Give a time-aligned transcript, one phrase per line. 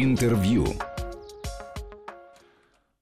[0.00, 0.64] Интервью.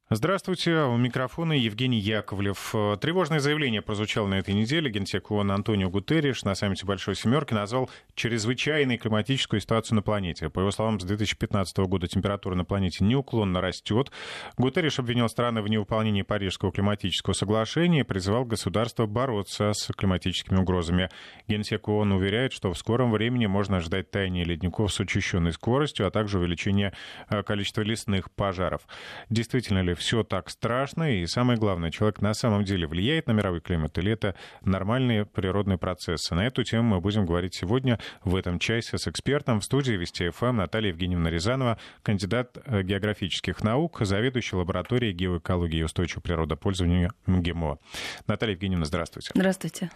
[0.08, 2.72] Здравствуйте, у микрофона Евгений Яковлев.
[3.00, 4.88] Тревожное заявление прозвучало на этой неделе.
[4.88, 10.48] Генсек ООН Антонио Гутерриш на саммите Большой Семерки назвал чрезвычайной климатическую ситуацию на планете.
[10.48, 14.12] По его словам, с 2015 года температура на планете неуклонно растет.
[14.56, 21.10] Гутерриш обвинил страны в невыполнении Парижского климатического соглашения и призвал государства бороться с климатическими угрозами.
[21.48, 26.12] Генсек ООН уверяет, что в скором времени можно ожидать таяния ледников с учащенной скоростью, а
[26.12, 26.92] также увеличения
[27.28, 28.82] э, количества лесных пожаров.
[29.30, 33.60] Действительно ли все так страшно, и самое главное, человек на самом деле влияет на мировой
[33.60, 36.34] климат, или это нормальные природные процессы.
[36.34, 40.30] На эту тему мы будем говорить сегодня в этом часе с экспертом в студии Вести
[40.30, 47.78] ФМ Наталья Евгеньевна Рязанова, кандидат э, географических наук, заведующий лабораторией геоэкологии и устойчивого природопользования МГИМО.
[48.26, 49.30] Наталья Евгеньевна, здравствуйте.
[49.34, 49.90] Здравствуйте.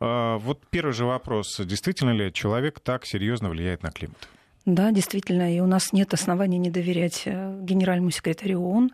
[0.00, 1.60] А, вот первый же вопрос.
[1.60, 4.28] Действительно ли человек так серьезно влияет на климат?
[4.66, 8.92] Да, действительно, и у нас нет оснований не доверять э, генеральному секретарю ООН,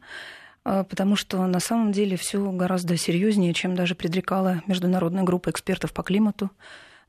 [0.65, 5.93] э, потому что на самом деле все гораздо серьезнее, чем даже предрекала международная группа экспертов
[5.93, 6.51] по климату,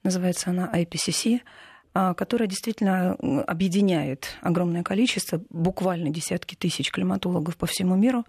[0.04, 1.42] называется она IPCC,
[1.94, 3.14] э, которая действительно
[3.46, 8.26] объединяет огромное количество, буквально десятки тысяч климатологов по всему миру,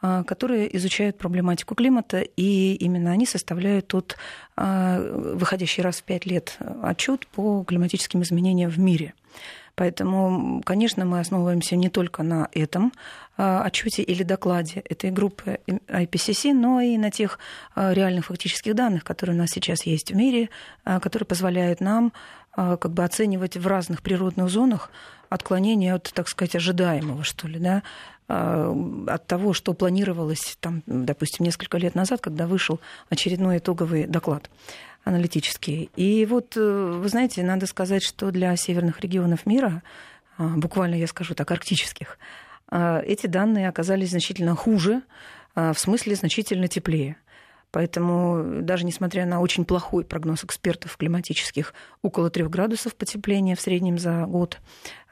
[0.00, 4.16] которые изучают проблематику климата, и именно они составляют тот
[4.56, 9.14] выходящий раз в пять лет отчет по климатическим изменениям в мире.
[9.80, 12.92] Поэтому, конечно, мы основываемся не только на этом
[13.38, 17.38] а, отчете или докладе этой группы IPCC, но и на тех
[17.74, 20.50] а, реальных фактических данных, которые у нас сейчас есть в мире,
[20.84, 22.12] а, которые позволяют нам
[22.52, 24.90] как бы оценивать в разных природных зонах
[25.28, 27.84] отклонения от, так сказать, ожидаемого, что ли, да,
[28.32, 32.78] от того, что планировалось, там, допустим, несколько лет назад, когда вышел
[33.08, 34.48] очередной итоговый доклад
[35.04, 35.88] аналитические.
[35.96, 39.82] И вот, э, вы знаете, надо сказать, что для северных регионов мира,
[40.36, 42.18] а, буквально я скажу так, арктических,
[42.68, 45.02] а, эти данные оказались значительно хуже,
[45.54, 47.16] а, в смысле значительно теплее.
[47.72, 51.72] Поэтому даже несмотря на очень плохой прогноз экспертов климатических,
[52.02, 54.58] около 3 градусов потепления в среднем за год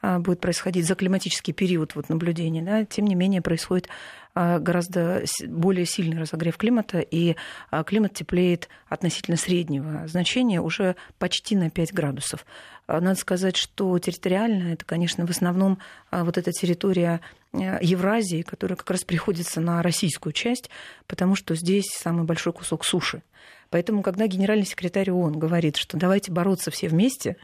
[0.01, 3.89] будет происходить за климатический период вот наблюдения, да, тем не менее происходит
[4.33, 7.35] а, гораздо более сильный разогрев климата, и
[7.71, 12.45] а, климат теплеет относительно среднего значения уже почти на 5 градусов.
[12.89, 15.77] А, надо сказать, что территориально это, конечно, в основном
[16.09, 17.21] вот эта территория
[17.53, 20.71] э, Евразии, которая как раз приходится на российскую часть,
[21.05, 23.21] потому что здесь самый большой кусок суши.
[23.69, 27.37] Поэтому, когда генеральный секретарь ООН говорит, что давайте бороться все вместе,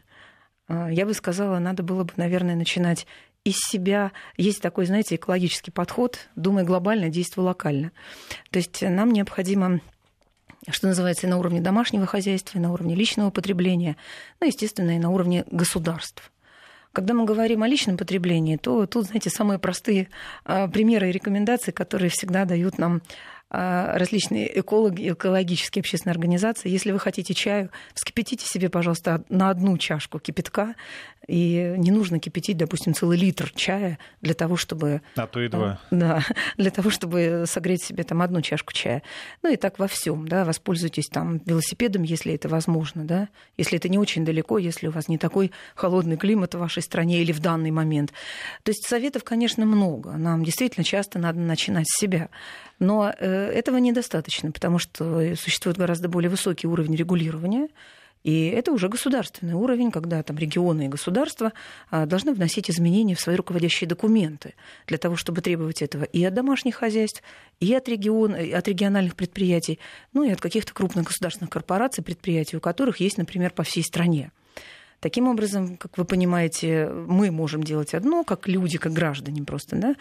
[0.68, 3.06] я бы сказала, надо было бы, наверное, начинать
[3.44, 7.92] из себя есть такой, знаете, экологический подход, думай глобально, действуй локально.
[8.50, 9.80] То есть нам необходимо
[10.72, 13.96] что называется, и на уровне домашнего хозяйства, и на уровне личного потребления,
[14.40, 16.32] ну, естественно, и на уровне государств.
[16.92, 20.08] Когда мы говорим о личном потреблении, то тут, знаете, самые простые
[20.44, 23.02] а, примеры и рекомендации, которые всегда дают нам
[23.48, 26.68] различные экологи, экологические общественные организации.
[26.68, 30.74] Если вы хотите чаю, вскипятите себе, пожалуйста, на одну чашку кипятка,
[31.26, 35.02] и не нужно кипятить, допустим, целый литр чая для того, чтобы...
[35.16, 35.80] А то и два.
[35.90, 36.22] Да,
[36.56, 39.02] для того, чтобы согреть себе там одну чашку чая.
[39.42, 43.88] Ну и так во всем, да, воспользуйтесь там велосипедом, если это возможно, да, если это
[43.88, 47.40] не очень далеко, если у вас не такой холодный климат в вашей стране или в
[47.40, 48.12] данный момент.
[48.62, 50.12] То есть советов, конечно, много.
[50.12, 52.28] Нам действительно часто надо начинать с себя.
[52.78, 57.68] Но э, этого недостаточно, потому что существует гораздо более высокий уровень регулирования,
[58.26, 61.52] и это уже государственный уровень, когда там регионы и государства
[61.92, 64.54] а, должны вносить изменения в свои руководящие документы
[64.88, 67.22] для того, чтобы требовать этого и от домашних хозяйств,
[67.60, 69.78] и от, регион, и от региональных предприятий,
[70.12, 74.32] ну и от каких-то крупных государственных корпораций, предприятий, у которых есть, например, по всей стране.
[74.98, 79.94] Таким образом, как вы понимаете, мы можем делать одно, как люди, как граждане просто, да,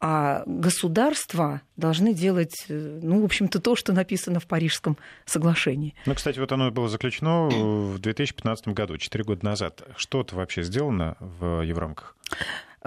[0.00, 5.94] а государства должны делать, э, ну, в общем-то, то, что написано в Парижском соглашении.
[6.04, 9.82] Ну, кстати, вот оно было заключено в 2015 году, 4 года назад.
[9.96, 12.14] Что-то вообще сделано в Еврамках?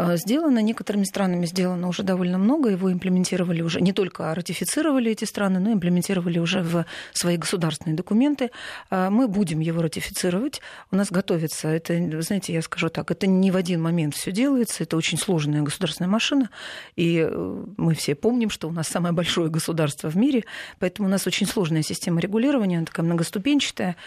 [0.01, 5.25] А, сделано, некоторыми странами сделано уже довольно много, его имплементировали уже, не только ратифицировали эти
[5.25, 8.51] страны, но имплементировали уже в свои государственные документы.
[8.89, 13.51] А, мы будем его ратифицировать, у нас готовится, это, знаете, я скажу так, это не
[13.51, 16.49] в один момент все делается, это очень сложная государственная машина,
[16.95, 20.45] и э, мы все помним, что у нас самое большое государство в мире,
[20.79, 23.97] поэтому у нас очень сложная система регулирования, она такая многоступенчатая.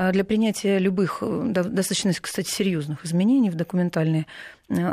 [0.00, 4.26] А, для принятия любых, э, достаточно, кстати, серьезных изменений в документальные
[4.68, 4.86] э,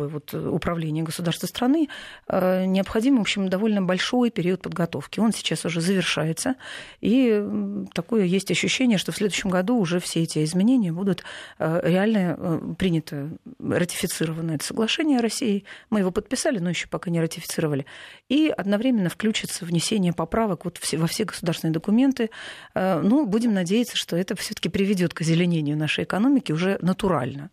[0.00, 1.88] основы вот управление государства страны,
[2.28, 5.20] необходим, в общем, довольно большой период подготовки.
[5.20, 6.54] Он сейчас уже завершается,
[7.00, 7.42] и
[7.94, 11.24] такое есть ощущение, что в следующем году уже все эти изменения будут
[11.58, 15.64] реально приняты, ратифицировано это соглашение России.
[15.90, 17.86] Мы его подписали, но еще пока не ратифицировали.
[18.28, 22.30] И одновременно включится внесение поправок вот во все государственные документы.
[22.74, 27.50] Ну, будем надеяться, что это все-таки приведет к озеленению нашей экономики уже натурально.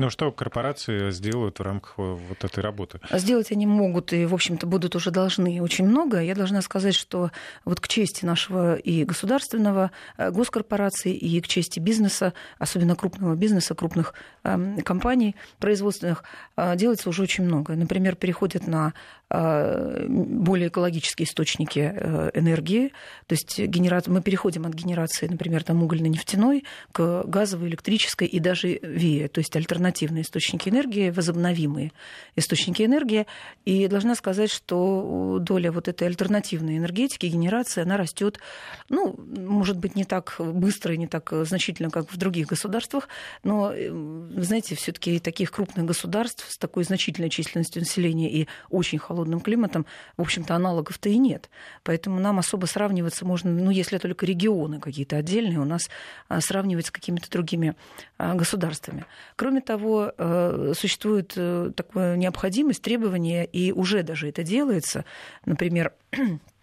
[0.00, 3.00] Ну, что корпорации сделают в рамках вот этой работы?
[3.12, 6.22] Сделать они могут и, в общем-то, будут уже должны очень много.
[6.22, 7.30] Я должна сказать, что
[7.66, 13.74] вот к чести нашего и государственного э, госкорпорации, и к чести бизнеса, особенно крупного бизнеса,
[13.74, 16.24] крупных э, компаний производственных,
[16.56, 17.76] э, делается уже очень много.
[17.76, 22.92] Например, переходят на э, более экологические источники э, энергии.
[23.28, 23.60] То есть
[24.08, 29.54] мы переходим от генерации, например, там угольно-нефтяной к газовой, электрической и даже ВИЭ, то есть
[29.54, 31.92] альтернативные источники энергии, возобновимые
[32.34, 33.26] источники энергии.
[33.64, 38.40] И должна сказать, что доля вот этой альтернативной энергетики, генерации, она растет,
[38.88, 43.08] ну, может быть, не так быстро и не так значительно, как в других государствах,
[43.44, 43.90] но, э,
[44.38, 49.86] знаете, все таки таких крупных государств с такой значительной численностью населения и очень холодным климатом,
[50.16, 51.50] в общем-то, аналогов-то и нет.
[51.82, 55.90] Поэтому нам особо сравниваться можно, ну, если только регионы какие-то отдельные, у нас
[56.28, 57.74] а, сравнивать с какими-то другими
[58.18, 59.04] а, государствами.
[59.36, 65.04] Кроме того, э, существует э, такая необходимость, требование, и уже даже это делается.
[65.44, 65.92] Например,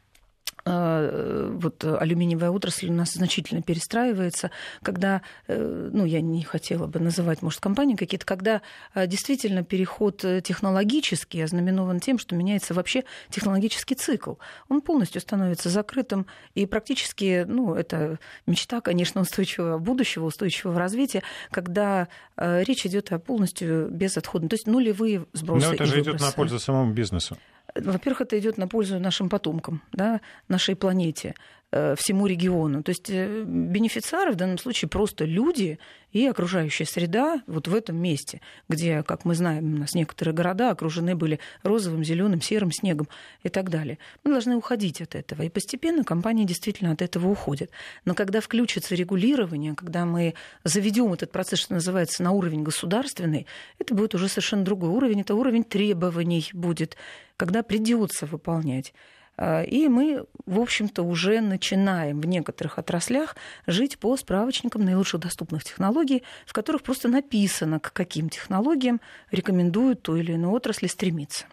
[0.68, 4.52] вот алюминиевая отрасль у нас значительно перестраивается,
[4.84, 8.62] когда, э, ну, я не хотела бы называть, может, компании какие-то, когда
[8.96, 14.34] действительно переход технологический ознаменован тем, что меняется вообще технологический цикл.
[14.69, 16.25] Он полностью становится закрытым,
[16.56, 23.90] и практически, ну, это мечта, конечно, устойчивого будущего, устойчивого развития, когда речь идет о полностью
[23.90, 25.68] безотходном, то есть нулевые сбросы.
[25.68, 27.38] Но это же идет на пользу самому бизнесу.
[27.81, 31.35] Во-первых, это идет на пользу нашим потомкам, да, нашей планете.
[31.69, 32.81] Э, всему региону.
[32.81, 35.80] То есть э, бенефициары в данном случае просто люди
[36.14, 40.72] и окружающая среда вот в этом месте, где, как мы знаем, у нас некоторые города
[40.72, 43.10] окружены были розовым, зеленым, серым снегом
[43.44, 43.98] и так далее.
[44.24, 45.42] Мы должны уходить от этого.
[45.42, 47.70] И постепенно компании действительно от этого уходят.
[48.06, 53.46] Но когда включится регулирование, когда мы заведем этот процесс, что называется, на уровень государственный,
[53.78, 55.20] это будет уже совершенно другой уровень.
[55.20, 56.96] Это уровень требований будет,
[57.36, 58.94] когда придется выполнять.
[59.38, 63.36] А, и мы, в общем-то, уже начинаем в некоторых отраслях
[63.68, 69.00] жить по справочникам наилучших доступных технологий, в которых просто написано, к каким технологиям
[69.31, 71.45] рекомендуют ту или иную отрасль стремиться.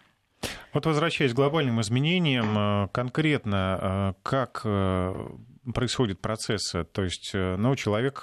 [0.73, 5.27] Вот возвращаясь к глобальным изменениям, э, конкретно э, как э,
[5.73, 8.21] происходит процесс, то есть, ну, человек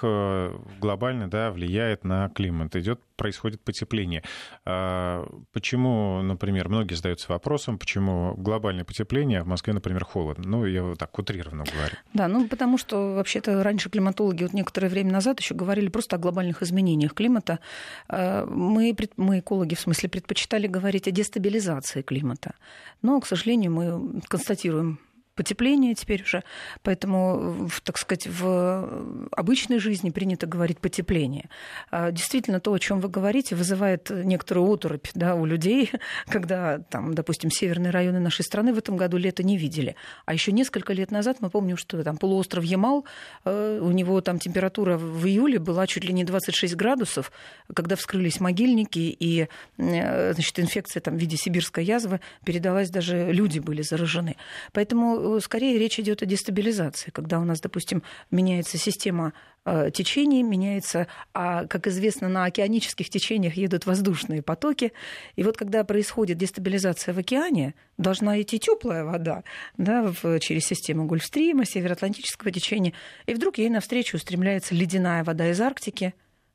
[0.79, 4.23] глобально, да, влияет на климат, идет, происходит потепление.
[4.65, 10.47] А почему, например, многие задаются вопросом, почему глобальное потепление, а в Москве, например, холодно?
[10.47, 11.95] Ну, я вот так утрированно говорю.
[12.13, 16.19] Да, ну, потому что вообще-то раньше климатологи вот некоторое время назад еще говорили просто о
[16.19, 17.59] глобальных изменениях климата.
[18.07, 22.55] А мы, мы экологи, в смысле, предпочитали говорить о дестабилизации климата.
[23.01, 24.99] Но, к сожалению, мы констатируем
[25.35, 26.43] потепление теперь уже,
[26.83, 31.49] поэтому, так сказать, в обычной жизни принято говорить потепление.
[31.89, 35.91] А действительно, то, о чем вы говорите, вызывает некоторую оторопь да, у людей,
[36.27, 39.95] когда, там, допустим, северные районы нашей страны в этом году лето не видели.
[40.25, 43.05] А еще несколько лет назад мы помним, что там полуостров Ямал,
[43.45, 47.31] э, у него там температура в июле была чуть ли не 26 градусов,
[47.73, 49.47] когда вскрылись могильники, и
[49.77, 54.35] э, значит, инфекция там, в виде сибирской язвы передалась, даже люди были заражены.
[54.73, 59.33] Поэтому Э, скорее речь идет о дестабилизации, когда у нас, допустим, меняется система
[59.65, 64.93] э, течений, меняется, а, как известно, на океанических течениях едут воздушные потоки.
[65.35, 69.43] И вот когда происходит дестабилизация в океане, должна идти теплая вода
[69.77, 72.93] да, в, через систему Гольфстрима, Североатлантического течения,
[73.25, 76.13] и вдруг ей навстречу устремляется ледяная вода из Арктики,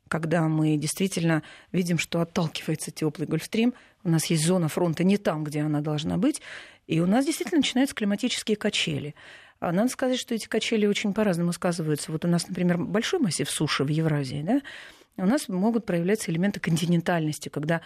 [0.09, 3.75] когда мы действительно видим, что отталкивается теплый Гольфстрим,
[4.09, 6.43] у нас есть зона фронта не там, где она должна быть,
[6.87, 9.15] и у нас действительно начинаются климатические качели.
[9.61, 12.13] А надо сказать, что эти качели очень по-разному сказываются.
[12.13, 14.63] Вот у нас, например, большой массив суши в Евразии, да,
[15.17, 17.81] у нас могут проявляться элементы континентальности, когда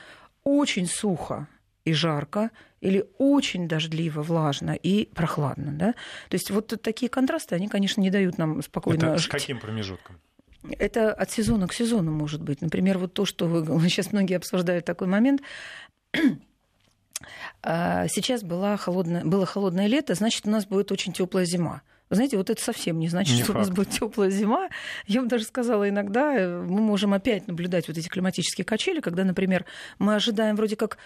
[0.44, 1.48] очень сухо
[1.84, 2.50] и жарко,
[2.80, 5.72] или очень дождливо, влажно и прохладно.
[5.72, 5.92] Да?
[6.28, 9.26] То есть вот такие контрасты, они, конечно, не дают нам спокойно Это жить.
[9.26, 10.20] с каким промежутком?
[10.78, 12.60] Это от сезона к сезону может быть.
[12.60, 15.42] Например, вот то, что вы, сейчас многие обсуждают такой момент,
[17.64, 21.82] сейчас была холодная, было холодное лето, значит, у нас будет очень теплая зима.
[22.10, 23.56] знаете, вот это совсем не значит, не что факт.
[23.56, 24.68] у нас будет теплая зима.
[25.06, 29.64] Я бы даже сказала, иногда мы можем опять наблюдать вот эти климатические качели, когда, например,
[29.98, 30.98] мы ожидаем вроде как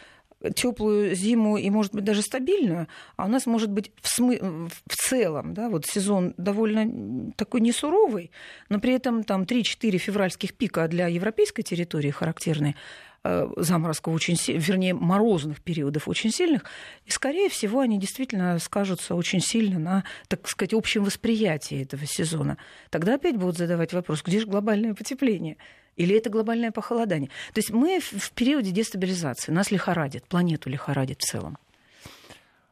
[0.55, 4.39] теплую зиму и, может быть, даже стабильную, а у нас может быть в, смы...
[4.87, 8.31] в целом да, вот сезон довольно такой несуровый,
[8.69, 13.16] но при этом там 3-4 февральских пика для европейской территории характерны, э,
[13.57, 16.65] заморозков очень вернее, морозных периодов очень сильных,
[17.05, 22.59] и, скорее всего, они действительно скажутся очень сильно на, так сказать, общем восприятии этого сезона.
[22.91, 25.57] Тогда опять будут задавать вопрос, где же глобальное потепление?
[25.97, 27.31] Или это глобальное похолодание?
[27.55, 29.51] То есть мы в периоде дестабилизации.
[29.51, 31.57] Нас лихорадит, планету лихорадит в целом.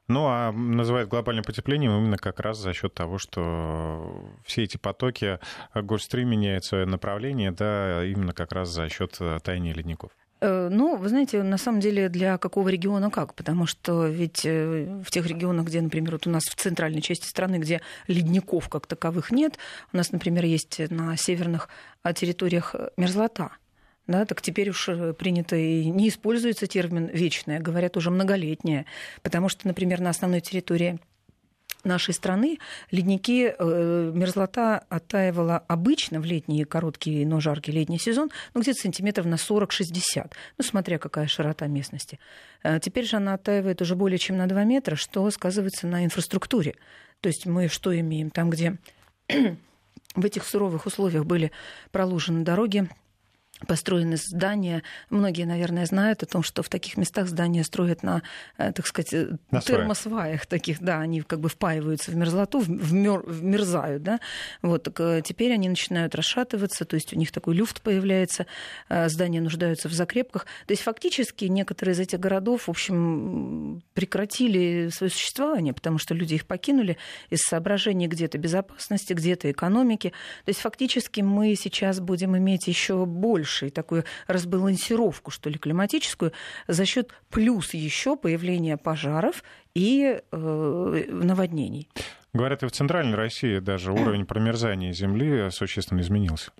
[0.06, 5.38] Ну, а называют глобальным потеплением именно как раз за счет того, что все эти потоки,
[5.74, 10.10] Гольфстрим меняет свое направление, да, именно как раз за счет таяния ледников.
[10.44, 13.34] Э, ну, вы знаете, на самом деле для какого региона как?
[13.34, 17.26] Потому что ведь э, в тех регионах, где, например, вот у нас в центральной части
[17.26, 19.56] страны, где ледников как таковых нет,
[19.94, 21.70] у нас, например, есть на северных
[22.02, 23.52] а, территориях мерзлота.
[24.06, 28.84] Да, так теперь уж э, принято и не используется термин вечная, говорят уже многолетняя,
[29.22, 30.98] потому что, например, на основной территории
[31.84, 32.58] нашей страны
[32.90, 39.26] ледники, э, мерзлота оттаивала обычно в летний короткий, но жаркий летний сезон, ну, где-то сантиметров
[39.26, 42.18] на 40-60, ну, смотря какая широта местности.
[42.62, 46.74] Э, теперь же она оттаивает уже более чем на 2 метра, что сказывается на инфраструктуре.
[47.20, 48.30] То есть мы что имеем?
[48.30, 48.76] Там, где
[50.14, 51.52] в этих суровых условиях были
[51.90, 52.88] проложены дороги,
[53.66, 54.82] построены здания.
[55.10, 58.22] Многие, наверное, знают о том, что в таких местах здания строят на,
[58.58, 63.22] э, так сказать, э, на термосваях таких, да, они как бы впаиваются в мерзлоту, вмер,
[63.24, 64.20] вмерзают, да.
[64.62, 68.46] Вот, так э, теперь они начинают расшатываться, то есть у них такой люфт появляется,
[68.88, 70.46] здания нуждаются в закрепках.
[70.66, 76.34] То есть фактически некоторые из этих городов, в общем, прекратили свое существование, потому что люди
[76.34, 76.96] их покинули
[77.30, 80.12] из соображений где-то безопасности, где-то экономики.
[80.44, 86.32] То есть фактически мы сейчас будем иметь еще больше большей такую разбалансировку, что ли, климатическую,
[86.66, 89.44] за счет плюс еще появления пожаров
[89.74, 91.88] и э, наводнений.
[92.32, 96.50] Говорят, и в Центральной России даже уровень промерзания земли существенно изменился.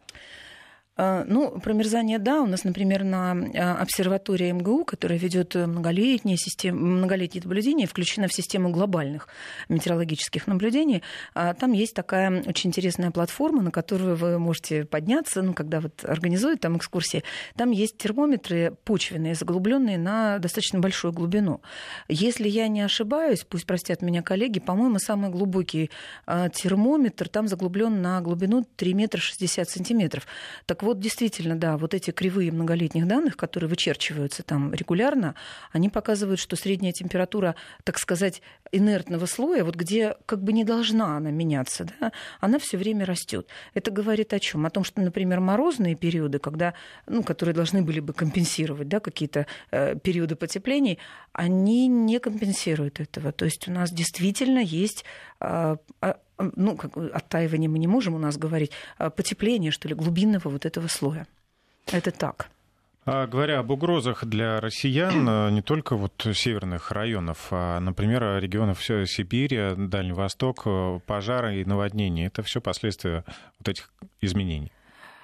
[0.96, 2.40] А, ну, промерзание, да.
[2.40, 8.32] У нас, например, на а, обсерватории МГУ, которая ведет многолетние, системы, многолетние наблюдения, включена в
[8.32, 9.28] систему глобальных
[9.68, 11.02] метеорологических наблюдений.
[11.34, 16.04] А, там есть такая очень интересная платформа, на которую вы можете подняться, ну, когда вот
[16.04, 17.24] организуют там экскурсии.
[17.56, 21.60] Там есть термометры почвенные, заглубленные на достаточно большую глубину.
[22.08, 25.90] Если я не ошибаюсь, пусть простят меня коллеги, по-моему, самый глубокий
[26.26, 30.26] термометр там заглублен на глубину 3 метра 60 сантиметров.
[30.66, 35.34] Так вот, действительно, да, вот эти кривые многолетних данных, которые вычерчиваются там регулярно,
[35.72, 41.16] они показывают, что средняя температура, так сказать, инертного слоя, вот где как бы не должна
[41.16, 43.48] она меняться, да, она все время растет.
[43.72, 44.66] Это говорит о чем?
[44.66, 46.74] О том, что, например, морозные периоды, когда,
[47.06, 50.98] ну, которые должны были бы компенсировать да, какие-то э, периоды потеплений,
[51.32, 53.32] они не компенсируют этого.
[53.32, 55.04] То есть у нас действительно есть
[55.40, 55.76] э,
[56.38, 60.66] ну, как, оттаивание мы не можем у нас говорить, а потепление, что ли, глубинного вот
[60.66, 61.26] этого слоя.
[61.92, 62.48] Это так.
[63.06, 68.82] А, говоря об угрозах для россиян, э, не только вот северных районов, а, например, регионов
[68.82, 73.24] Сибири, Дальний Восток, э, пожары и наводнения, это все последствия
[73.58, 74.72] вот этих изменений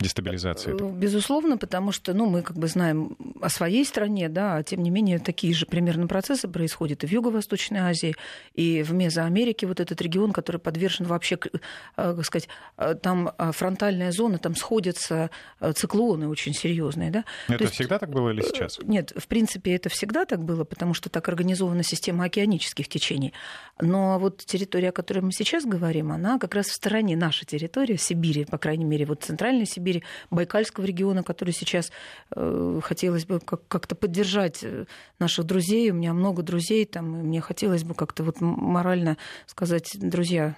[0.00, 0.75] дестабилизации?
[0.75, 0.90] Этого?
[0.90, 4.90] Безусловно, потому что ну, мы как бы знаем о своей стране, да, а тем не
[4.90, 8.16] менее такие же примерно процессы происходят и в Юго-Восточной Азии,
[8.54, 11.59] и в Мезоамерике, вот этот регион, который подвержен вообще, э,
[11.97, 15.30] как сказать, э, там э, фронтальная зона, там сходятся
[15.75, 17.11] циклоны очень серьезные.
[17.11, 17.25] Да?
[17.49, 18.78] Это есть, всегда так было или сейчас?
[18.83, 23.33] Нет, в принципе, это всегда так было, потому что так организована система океанических течений.
[23.80, 27.97] Но вот территория, о которой мы сейчас говорим, она как раз в стороне нашей территории,
[27.97, 31.90] Сибири, по крайней мере, вот центральной Сибири, Сибири, Байкальского региона, который сейчас
[32.35, 34.87] э, хотелось бы как-то поддержать э,
[35.18, 35.90] наших друзей.
[35.90, 39.16] У меня много друзей там, и мне хотелось бы как-то вот морально
[39.47, 40.56] сказать, друзья,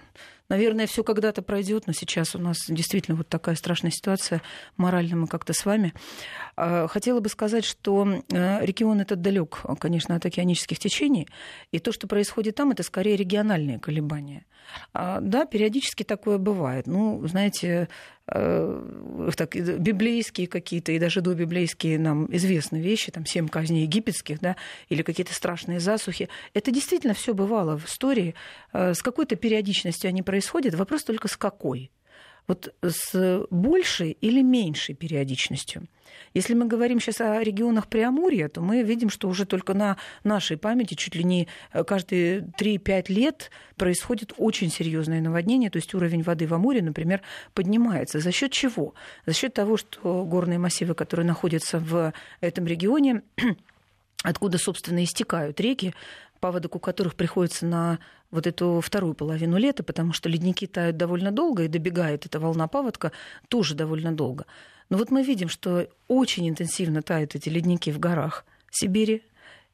[0.48, 4.42] Наверное, все когда-то пройдет, но сейчас у нас действительно вот такая страшная ситуация.
[4.76, 5.94] Морально мы как-то с вами.
[6.56, 11.26] А, хотела бы сказать, что э, регион этот далек, конечно, от океанических течений,
[11.70, 14.44] и то, что происходит там, это скорее региональные колебания.
[14.92, 16.86] А, да, периодически такое бывает.
[16.86, 17.88] Ну, знаете,
[18.26, 24.56] так, библейские какие-то и даже добиблейские нам известные вещи, там семь казней египетских, да,
[24.88, 26.28] или какие-то страшные засухи.
[26.54, 28.34] Это действительно все бывало в истории.
[28.72, 30.74] Э, с какой-то периодичностью они происходят.
[30.74, 31.90] Вопрос только с какой.
[32.48, 35.86] Вот с большей или меньшей периодичностью.
[36.34, 40.56] Если мы говорим сейчас о регионах Преамурья, то мы видим, что уже только на нашей
[40.56, 46.22] памяти чуть ли не э, каждые 3-5 лет происходит очень серьезное наводнение, то есть уровень
[46.22, 47.22] воды в Амуре, например,
[47.54, 48.20] поднимается.
[48.20, 48.94] За счет чего?
[49.26, 53.22] За счет того, что горные массивы, которые находятся в этом регионе,
[54.22, 55.94] откуда, собственно, истекают реки,
[56.40, 57.98] паводок у которых приходится на
[58.30, 62.66] вот эту вторую половину лета, потому что ледники тают довольно долго, и добегает эта волна
[62.66, 63.12] паводка
[63.48, 64.46] тоже довольно долго.
[64.92, 69.22] Но вот мы видим, что очень интенсивно тают эти ледники в горах Сибири,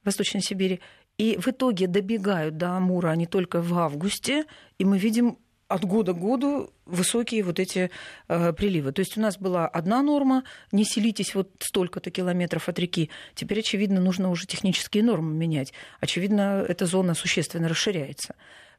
[0.04, 0.78] Восточной Сибири,
[1.16, 4.44] и в итоге добегают до Амура они только в августе,
[4.78, 7.90] и мы видим от года к году высокие вот эти
[8.28, 8.92] э, приливы.
[8.92, 13.10] То есть у нас была одна норма, не селитесь вот столько-то километров от реки.
[13.34, 15.72] Теперь, очевидно, нужно уже технические нормы менять.
[15.98, 18.36] Очевидно, эта зона существенно расширяется.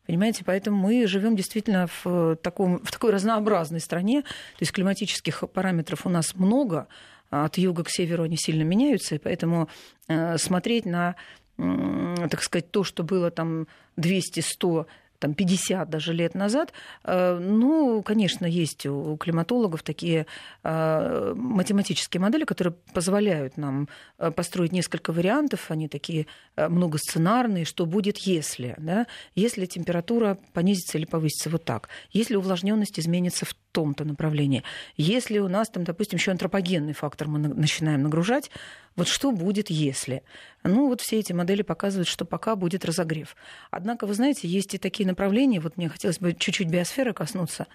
[0.10, 4.24] Понимаете, поэтому мы живем действительно в, таком, в такой разнообразной стране.
[4.24, 6.88] То есть климатических параметров у нас много,
[7.30, 9.70] а от юга к северу они сильно меняются, и поэтому
[10.08, 11.16] э, смотреть на,
[11.58, 14.88] так сказать, то, что было там 200-100
[15.20, 16.74] там, 50 даже лет назад,
[17.04, 20.26] э, ну, конечно, есть у климатологов такие
[20.64, 28.18] э, математические модели, которые позволяют нам э, построить несколько вариантов, они такие многосценарные, что будет,
[28.20, 34.64] если, да, если температура понизится или повысится вот так, если увлажненность изменится в том-то направлении,
[34.98, 38.50] если у нас там, допустим, еще антропогенный фактор мы начинаем нагружать,
[38.96, 40.24] вот что будет, если?
[40.64, 43.36] Ну, вот все эти модели показывают, что пока будет разогрев.
[43.72, 47.68] Однако, вы знаете, есть и такие направления, вот мне хотелось бы чуть-чуть биосферы коснуться,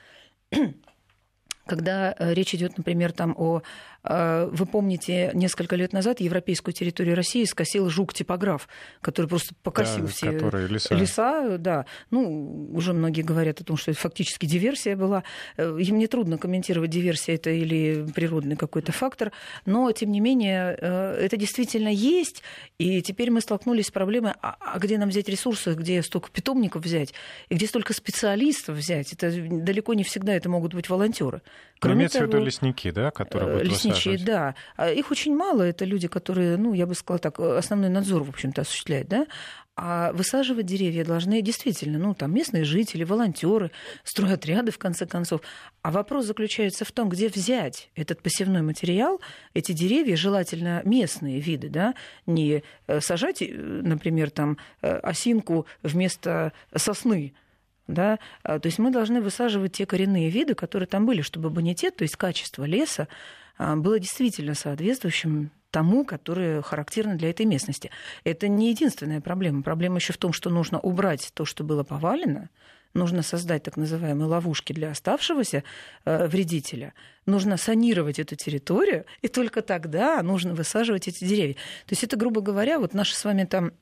[1.66, 3.62] когда э, речь идет, например, там о
[4.04, 8.68] вы помните, несколько лет назад европейскую территорию России скосил жук-типограф,
[9.00, 10.30] который просто покосил да, все
[10.68, 10.94] леса.
[10.94, 11.58] леса.
[11.58, 11.86] Да.
[12.10, 15.24] Ну, уже многие говорят о том, что это фактически диверсия была.
[15.56, 19.32] Э, им не трудно комментировать, диверсия это или природный какой-то фактор,
[19.66, 22.42] но, тем не менее, э, это действительно есть,
[22.78, 26.84] и теперь мы столкнулись с проблемой, а, а где нам взять ресурсы, где столько питомников
[26.84, 27.14] взять,
[27.48, 29.12] и где столько специалистов взять.
[29.12, 31.42] Это далеко не всегда это могут быть волонтеры.
[31.84, 34.54] Кроме Имеется того, в виду лесники, да, которые будут лесники, Лесничие, да.
[34.76, 35.62] А их очень мало.
[35.62, 39.26] Это люди, которые, ну, я бы сказала так, основной надзор, в общем-то, осуществляют, да.
[39.76, 43.72] А высаживать деревья должны действительно, ну, там местные жители, волонтеры,
[44.04, 45.40] стройотряды, в конце концов.
[45.82, 49.20] А вопрос заключается в том, где взять этот посевной материал,
[49.52, 51.94] эти деревья, желательно местные виды, да,
[52.26, 57.34] не э, сажать, э, например, там э, осинку вместо сосны,
[57.86, 58.18] да?
[58.42, 62.02] А, то есть мы должны высаживать те коренные виды, которые там были, чтобы бонитет, то
[62.02, 63.08] есть качество леса,
[63.58, 67.90] а, было действительно соответствующим тому, которое характерно для этой местности.
[68.22, 69.62] Это не единственная проблема.
[69.62, 72.48] Проблема еще в том, что нужно убрать то, что было повалено,
[72.94, 75.64] нужно создать так называемые ловушки для оставшегося
[76.04, 76.94] э, вредителя,
[77.26, 81.54] нужно санировать эту территорию, и только тогда нужно высаживать эти деревья.
[81.54, 83.72] То есть это, грубо говоря, вот наши с вами там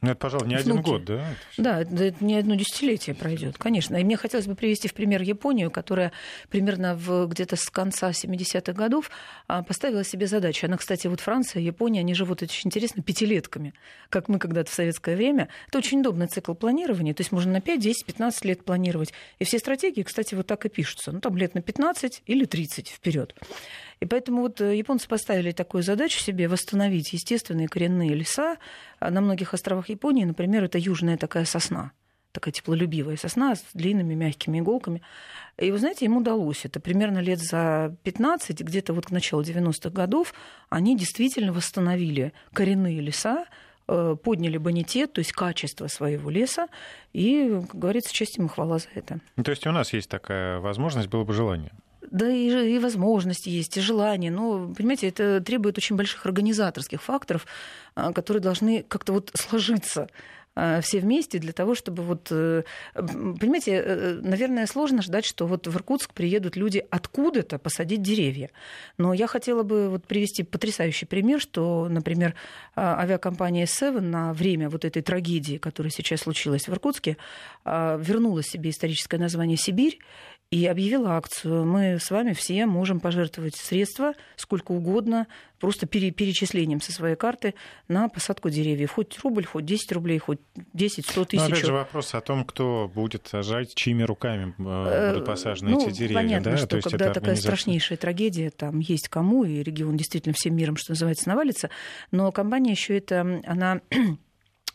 [0.00, 0.68] ну, это, пожалуй, не внуки.
[0.68, 1.24] один год, да?
[1.56, 3.96] Да, это не одно десятилетие пройдет, конечно.
[3.96, 6.12] И мне хотелось бы привести в пример Японию, которая
[6.50, 9.10] примерно в, где-то с конца 70-х годов
[9.48, 10.66] а, поставила себе задачу.
[10.66, 13.74] Она, кстати, вот Франция, Япония, они живут, очень интересно, пятилетками,
[14.08, 15.48] как мы когда-то в советское время.
[15.66, 19.12] Это очень удобный цикл планирования, то есть можно на 5, 10, 15 лет планировать.
[19.40, 21.10] И все стратегии, кстати, вот так и пишутся.
[21.10, 23.34] Ну, там лет на 15 или 30 вперед.
[24.00, 28.58] И поэтому вот э, японцы поставили такую задачу себе восстановить естественные коренные леса.
[28.98, 31.92] А на многих островах Японии, например, это южная такая сосна
[32.32, 35.02] такая теплолюбивая сосна с длинными мягкими иголками.
[35.56, 36.78] И вы знаете, им удалось это.
[36.78, 40.34] Примерно лет за 15, где-то вот к началу 90-х годов,
[40.68, 43.46] они действительно восстановили коренные леса,
[43.88, 46.68] э, подняли бонитет, то есть качество своего леса,
[47.12, 49.20] и, как говорится, честь им хвала за это.
[49.42, 51.72] То есть у нас есть такая возможность, было бы желание?
[52.10, 54.30] Да и, и возможности есть, и желание.
[54.30, 57.46] Но, понимаете, это требует очень больших организаторских факторов,
[57.94, 60.08] а, которые должны как-то вот сложиться
[60.60, 65.46] а, все вместе для того, чтобы вот, э, понимаете, э, э, наверное, сложно ждать, что
[65.46, 68.50] вот в Иркутск приедут люди откуда-то посадить деревья.
[68.96, 72.34] Но я хотела бы вот привести потрясающий пример, что, например,
[72.74, 77.18] а, авиакомпания Seven на время вот этой трагедии, которая сейчас случилась в Иркутске,
[77.64, 80.00] вернула себе историческое название Сибирь
[80.50, 81.66] и объявила акцию.
[81.66, 85.26] Мы с вами все можем пожертвовать средства сколько угодно,
[85.60, 87.54] просто перечислением со своей карты
[87.86, 88.92] на посадку деревьев.
[88.92, 90.38] Хоть рубль, хоть 10 рублей, хоть
[90.72, 91.40] 10, 100 тысяч.
[91.40, 95.86] Но опять же вопрос о том, кто будет сажать, чьими руками э, будут посажены ну,
[95.86, 96.14] эти деревья.
[96.14, 96.56] Понятно, да?
[96.56, 100.76] что То есть когда такая страшнейшая трагедия, там есть кому, и регион действительно всем миром,
[100.76, 101.68] что называется, навалится.
[102.10, 103.82] Но компания еще это, она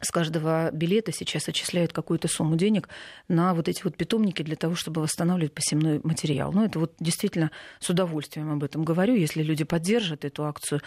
[0.04, 2.90] с каждого билета сейчас отчисляют какую-то сумму денег
[3.28, 6.52] на вот эти вот питомники для того, чтобы восстанавливать посевной материал.
[6.52, 9.16] Ну, это вот действительно с удовольствием об этом говорю.
[9.16, 10.82] Если люди поддержат эту акцию,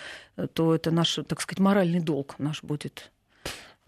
[0.52, 3.10] то это наш, так сказать, моральный долг наш будет.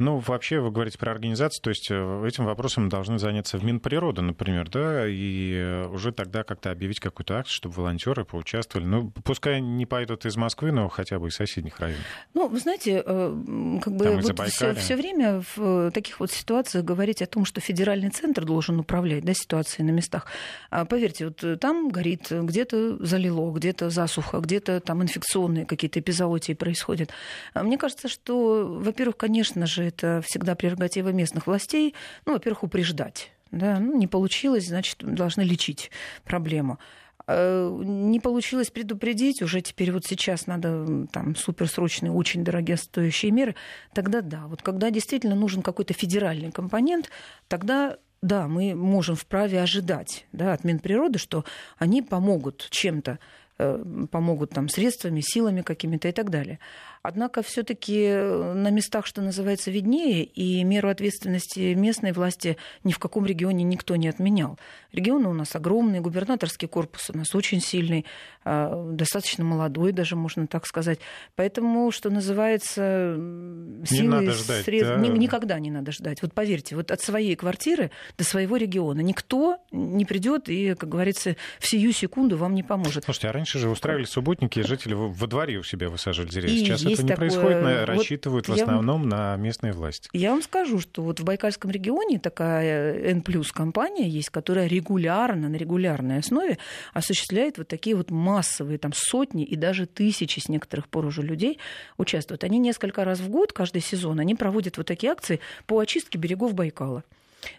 [0.01, 4.23] Ну, вообще, вы говорите про организацию, то есть э, этим вопросом должны заняться в Минприроды,
[4.23, 8.87] например, да, и э, уже тогда как-то объявить какую-то акцию, чтобы волонтеры поучаствовали.
[8.87, 12.05] Ну, пускай не пойдут из Москвы, но хотя бы из соседних районов.
[12.33, 17.21] Ну, вы знаете, э, как бы вот все, все время в таких вот ситуациях говорить
[17.21, 20.27] о том, что федеральный центр должен управлять да, ситуацией на местах.
[20.71, 27.11] А поверьте, вот там горит, где-то залило, где-то засуха, где-то там инфекционные какие-то эпизоотии происходят.
[27.53, 31.94] А мне кажется, что, во-первых, конечно же, это всегда прерогатива местных властей,
[32.27, 33.33] ну, во-первых, упреждать.
[33.51, 33.79] Да?
[33.79, 35.90] Ну, не получилось, значит, должны лечить
[36.24, 36.79] проблему
[37.27, 43.55] э, не получилось предупредить, уже теперь вот сейчас надо там суперсрочные, очень дорогие стоящие меры,
[43.92, 44.46] тогда да.
[44.46, 47.11] Вот когда действительно нужен какой-то федеральный компонент,
[47.48, 51.44] тогда да, мы можем вправе ожидать да, от Минприроды, что
[51.79, 53.18] они помогут чем-то,
[53.59, 56.59] э, помогут там средствами, силами какими-то и так далее.
[57.03, 62.99] Однако все-таки э, на местах, что называется, виднее, и меру ответственности местной власти ни в
[62.99, 64.59] каком регионе никто не отменял.
[64.93, 68.05] Регионы у нас огромные, губернаторский корпус у нас очень сильный,
[68.45, 70.99] а, достаточно молодой даже, можно так сказать.
[71.37, 73.15] Поэтому, что называется,
[73.87, 74.97] силы, средств...
[74.97, 74.97] да?
[74.97, 76.23] никогда не надо ждать.
[76.23, 81.37] Вот поверьте, вот от своей квартиры до своего региона никто не придет и, как говорится,
[81.59, 83.05] в сию секунду вам не поможет.
[83.05, 86.77] Слушайте, а раньше же устраивали субботники, жители во дворе у себя высаживали деревья.
[86.77, 87.31] И Сейчас это не такое...
[87.31, 89.09] происходит, рассчитывают вот в основном вам...
[89.09, 90.09] на местные власти.
[90.12, 93.22] Я вам скажу, что вот в Байкальском регионе такая N
[93.53, 96.59] компания есть, которая регулярно, на регулярной основе
[96.92, 101.59] осуществляет вот такие вот массовые там сотни и даже тысячи с некоторых пор уже людей
[101.96, 102.44] участвуют.
[102.44, 106.55] Они несколько раз в год, каждый сезон, они проводят вот такие акции по очистке берегов
[106.55, 107.05] Байкала.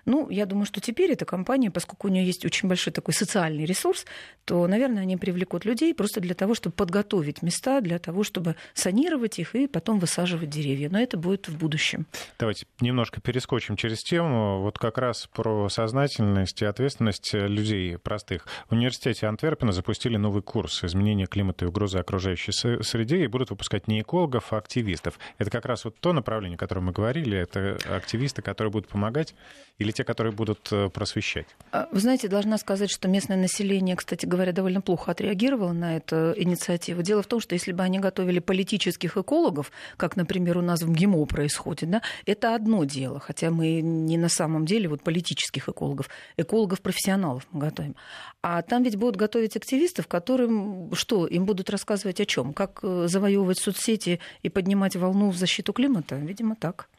[0.05, 3.65] Ну, я думаю, что теперь эта компания, поскольку у нее есть очень большой такой социальный
[3.65, 4.05] ресурс,
[4.45, 9.39] то, наверное, они привлекут людей просто для того, чтобы подготовить места, для того, чтобы санировать
[9.39, 10.89] их и потом высаживать деревья.
[10.89, 12.07] Но это будет в будущем.
[12.39, 14.61] Давайте немножко перескочим через тему.
[14.61, 18.47] Вот как раз про сознательность и ответственность людей простых.
[18.69, 23.87] В университете Антверпена запустили новый курс изменения климата и угрозы окружающей среде и будут выпускать
[23.87, 25.19] не экологов, а активистов.
[25.37, 27.37] Это как раз вот то направление, о котором мы говорили.
[27.37, 29.35] Это активисты, которые будут помогать
[29.79, 31.47] или те, которые будут э, просвещать?
[31.71, 36.33] А, вы знаете, должна сказать, что местное население, кстати говоря, довольно плохо отреагировало на эту
[36.35, 37.01] инициативу.
[37.01, 40.89] Дело в том, что если бы они готовили политических экологов, как, например, у нас в
[40.89, 46.09] МГИМО происходит, да, это одно дело, хотя мы не на самом деле вот политических экологов,
[46.37, 47.95] экологов-профессионалов мы готовим.
[48.41, 52.53] А там ведь будут готовить активистов, которым что, им будут рассказывать о чем?
[52.53, 56.15] Как э, завоевывать соцсети и поднимать волну в защиту климата?
[56.15, 56.89] Видимо, так.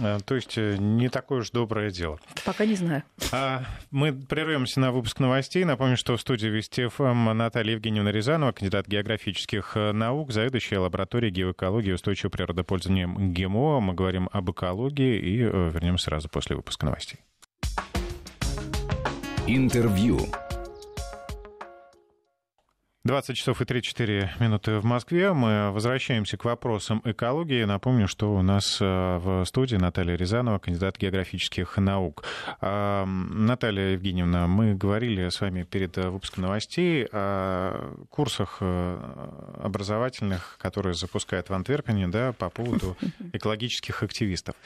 [0.00, 2.18] Э, то есть э, не такое уж доброе дело.
[2.44, 3.02] Пока не знаю.
[3.32, 5.64] А мы прервемся на выпуск новостей.
[5.64, 11.32] Напомню, что в студии Вести ФМ Наталья Евгеньевна Рязанова, кандидат географических э, наук, заведующая лабораторией
[11.32, 13.80] геоэкологии и устойчивого природопользования ГИМО.
[13.80, 17.20] Мы говорим об экологии и вернемся сразу после выпуска новостей.
[19.46, 20.20] Интервью.
[23.04, 25.32] 20 часов и 34 минуты в Москве.
[25.32, 27.64] Мы возвращаемся к вопросам экологии.
[27.64, 32.24] Напомню, что у нас э, в студии Наталья Рязанова, кандидат географических наук.
[32.60, 38.98] А, Наталья Евгеньевна, мы говорили с вами перед э, выпуском новостей о курсах э,
[39.62, 42.98] образовательных, которые запускают в Антверпене да, по поводу
[43.32, 44.56] экологических активистов.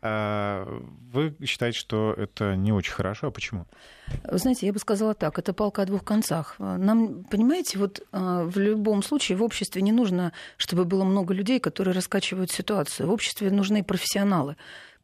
[0.00, 0.64] А,
[1.12, 3.66] вы считаете, что это не очень хорошо, а почему?
[4.30, 6.54] Знаете, я бы сказала так, это палка о двух концах.
[6.58, 11.58] Нам, понимаете, вот а, в любом случае в обществе не нужно, чтобы было много людей,
[11.58, 13.08] которые раскачивают ситуацию.
[13.08, 14.56] В обществе нужны профессионалы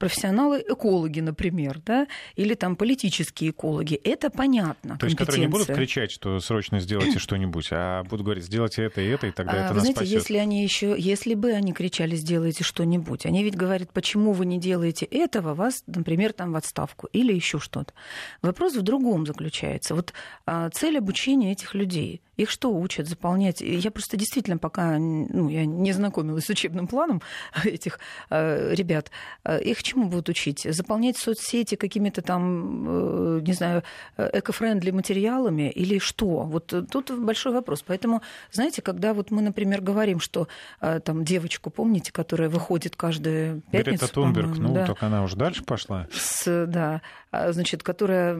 [0.04, 3.94] профессионалы-экологи, например, да, или там политические экологи.
[3.94, 4.98] Это понятно.
[4.98, 9.00] То есть, которые не будут кричать, что срочно сделайте что-нибудь, а будут говорить, сделайте это
[9.00, 10.12] и это, и тогда а, это Вы нас знаете, спасет.
[10.12, 14.60] если они еще, если бы они кричали, сделайте что-нибудь, они ведь говорят, почему вы не
[14.60, 17.94] делаете этого, вас, например, там в отставку или еще что-то.
[18.42, 19.94] Вопрос в другом заключается.
[19.94, 20.12] Вот
[20.44, 23.60] а, цель обучения этих людей их что учат заполнять?
[23.60, 27.22] Я просто действительно пока ну, я не знакомилась с учебным планом
[27.64, 27.98] этих
[28.30, 29.10] э, ребят.
[29.44, 30.66] Э, их чему будут учить?
[30.68, 33.82] Заполнять соцсети какими-то там, э, не знаю,
[34.16, 36.42] эко-френдли материалами или что?
[36.42, 37.82] Вот тут большой вопрос.
[37.86, 40.48] Поэтому, знаете, когда вот мы, например, говорим, что
[40.80, 43.98] э, там девочку, помните, которая выходит каждую пятницу?
[43.98, 46.06] Грета Тунберг, ну, да, только она уже дальше пошла.
[46.12, 48.34] С, да, а, значит, которая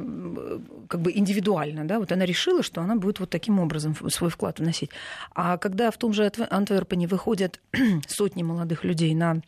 [0.89, 4.59] как бы индивидуально, да, вот она решила, что она будет вот таким образом свой вклад
[4.59, 4.91] вносить.
[5.35, 7.61] А когда в том же Антверпене выходят
[8.09, 9.43] сотни молодых людей на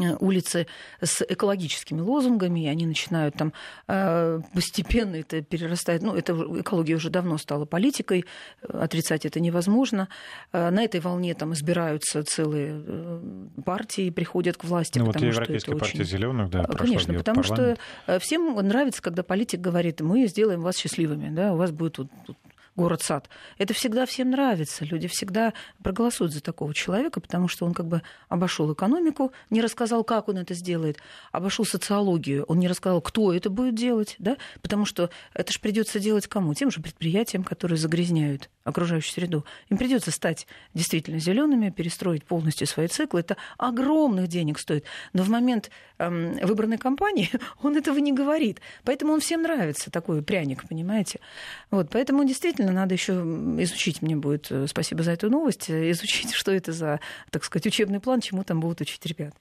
[0.00, 0.66] Э, улицы
[1.02, 3.52] с экологическими лозунгами, и они начинают там
[3.88, 6.02] э, постепенно это перерастает.
[6.02, 8.24] Ну, это экология уже давно стала политикой,
[8.66, 10.08] отрицать это невозможно.
[10.52, 13.20] Э, на этой волне там избираются целые
[13.66, 14.98] партии, приходят к власти.
[14.98, 16.10] Ну, вот Европейская партия очень...
[16.10, 17.76] зеленых, да, Конечно, потому что
[18.20, 22.10] всем нравится, когда политик говорит, мы сделаем вас счастливыми, да, у вас будет тут
[22.76, 23.28] город-сад.
[23.58, 24.84] Это всегда всем нравится.
[24.84, 30.04] Люди всегда проголосуют за такого человека, потому что он как бы обошел экономику, не рассказал,
[30.04, 30.98] как он это сделает,
[31.32, 34.36] обошел социологию, он не рассказал, кто это будет делать, да?
[34.62, 36.54] потому что это же придется делать кому?
[36.54, 39.44] Тем же предприятиям, которые загрязняют окружающую среду.
[39.68, 43.20] Им придется стать действительно зелеными, перестроить полностью свои циклы.
[43.20, 44.84] Это огромных денег стоит.
[45.12, 47.30] Но в момент эм, выбранной кампании
[47.62, 48.60] он этого не говорит.
[48.84, 51.20] Поэтому он всем нравится, такой пряник, понимаете?
[51.70, 56.32] Вот, поэтому действительно надо еще изучить, мне будет, э, спасибо за эту новость, э, изучить,
[56.34, 59.34] что это за, так сказать, учебный план, чему там будут учить ребят.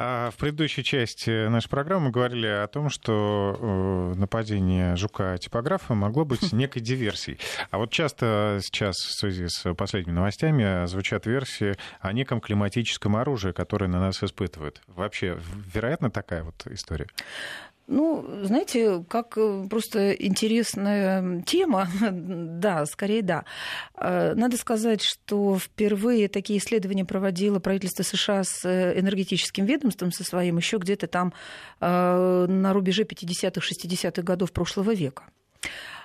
[0.00, 6.24] А в предыдущей части нашей программы мы говорили о том, что э, нападение жука-типографа могло
[6.24, 7.40] быть некой диверсией.
[7.72, 13.50] А вот часто сейчас в связи с последними новостями звучат версии о неком климатическом оружии,
[13.50, 14.80] которое на нас испытывают.
[14.86, 15.36] Вообще,
[15.74, 17.08] вероятно, такая вот история?
[17.90, 23.46] Ну, знаете, как э, просто интересная тема, да, скорее да.
[23.96, 30.22] Э, надо сказать, что впервые такие исследования проводило правительство США с э, энергетическим ведомством со
[30.22, 31.32] своим еще где-то там
[31.80, 35.24] на рубеже 50-х, 60-х годов прошлого века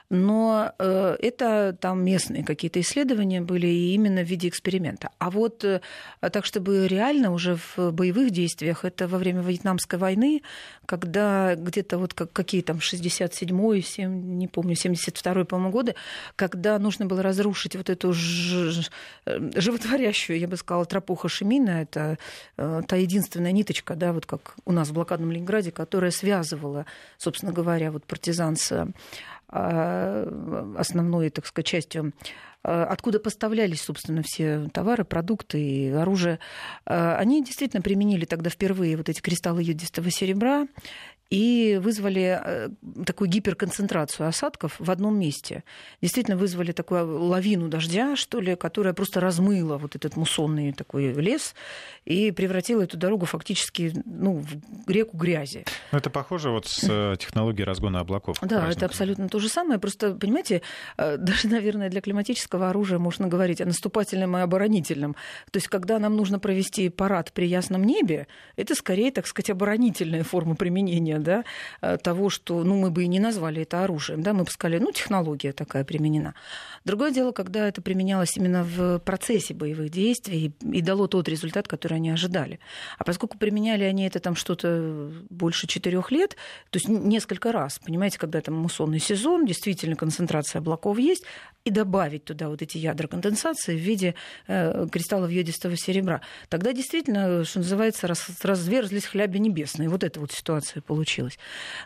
[0.09, 5.09] но э, это там местные какие-то исследования были именно в виде эксперимента.
[5.17, 5.81] А вот э,
[6.19, 10.43] так, чтобы реально уже в боевых действиях, это во время Вьетнамской войны,
[10.85, 15.95] когда где-то вот какие там 67-й, 7, не помню, 72-й, по-моему, годы,
[16.35, 18.87] когда нужно было разрушить вот эту ж...
[19.25, 22.17] Э, животворящую, я бы сказала, тропу Хашимина, это
[22.55, 26.85] та единственная ниточка, да, вот как у нас в блокадном Ленинграде, которая связывала,
[27.17, 28.87] собственно говоря, вот партизан с а,
[29.53, 32.13] основной, так сказать, частью
[32.63, 36.39] а, откуда поставлялись, собственно, все товары, продукты и оружие,
[36.85, 40.67] а, они действительно применили тогда впервые вот эти кристаллы йодистого серебра
[41.33, 42.69] и вызвали э,
[43.07, 45.63] такую гиперконцентрацию осадков в одном месте.
[45.99, 51.55] Действительно вызвали такую лавину дождя, что ли, которая просто размыла вот этот муссонный такой лес
[52.05, 54.43] и превратила эту дорогу фактически ну,
[54.85, 55.65] в реку грязи.
[55.91, 58.37] Ну, это похоже вот с э, технологией разгона облаков.
[58.43, 59.79] Да, это абсолютно то же самое.
[59.79, 60.61] Просто, понимаете,
[60.97, 65.15] э, даже, наверное, для климатического оружия можно говорить о наступательном и оборонительном.
[65.49, 70.23] То есть, когда нам нужно провести парад при ясном небе, это скорее, так сказать, оборонительная
[70.23, 71.43] форма применения да,
[71.81, 74.79] э, того, что ну, мы бы и не назвали это оружием, да, мы бы сказали,
[74.79, 76.33] ну, технология такая применена.
[76.85, 81.67] Другое дело, когда это применялось именно в процессе боевых действий и, и дало тот результат,
[81.67, 82.59] который они ожидали.
[82.97, 86.35] А поскольку применяли они это там что-то больше четырех лет,
[86.69, 91.23] то есть несколько раз, понимаете, когда там муссонный сезон, действительно концентрация облаков есть,
[91.65, 94.15] и добавить туда вот эти ядра конденсации в виде
[94.47, 99.87] э, кристаллов йодистого серебра, тогда действительно, что называется, раз, разверзлись хляби небесные.
[99.87, 101.02] Вот эта вот ситуация получилась.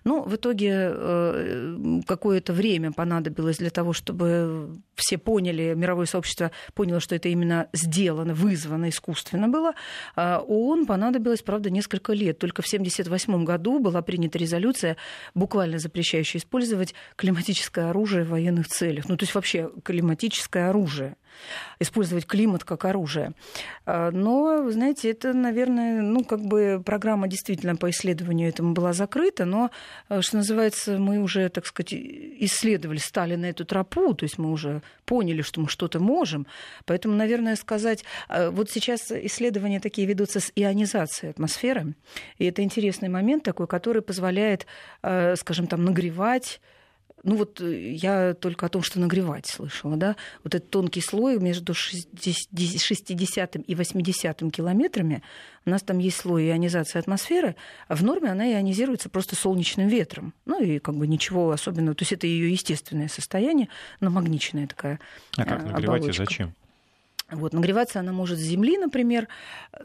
[0.03, 6.99] Ну, в итоге э, какое-то время понадобилось для того, чтобы все поняли, мировое сообщество поняло,
[6.99, 9.73] что это именно сделано, вызвано искусственно было.
[10.15, 12.39] А ООН понадобилось, правда, несколько лет.
[12.39, 14.97] Только в 1978 году была принята резолюция,
[15.35, 19.07] буквально запрещающая использовать климатическое оружие в военных целях.
[19.07, 21.15] Ну, то есть вообще климатическое оружие
[21.79, 23.33] использовать климат как оружие.
[23.85, 28.93] А, но, вы знаете, это, наверное, ну, как бы программа действительно по исследованию этому была
[29.07, 29.69] закрыта, но,
[30.09, 34.51] э, что называется, мы уже, так сказать, исследовали, стали на эту тропу, то есть мы
[34.51, 36.45] уже поняли, что мы что-то можем.
[36.85, 41.93] Поэтому, наверное, сказать, э, вот сейчас исследования такие ведутся с ионизацией атмосферы,
[42.39, 44.65] и это интересный момент такой, который позволяет,
[45.03, 46.59] э, скажем, там, нагревать
[47.23, 51.39] ну вот э, я только о том, что нагревать слышала, да, вот этот тонкий слой
[51.39, 55.23] между 60 и 80 километрами,
[55.65, 57.55] у нас там есть слой ионизации атмосферы,
[57.87, 60.33] а в норме она ионизируется просто солнечным ветром.
[60.45, 64.99] Ну и как бы ничего особенного, то есть это ее естественное состояние, намагниченная такая
[65.37, 66.23] А как э, нагревать оболочка.
[66.23, 66.53] и зачем?
[67.29, 69.27] Вот, нагреваться она может с Земли, например.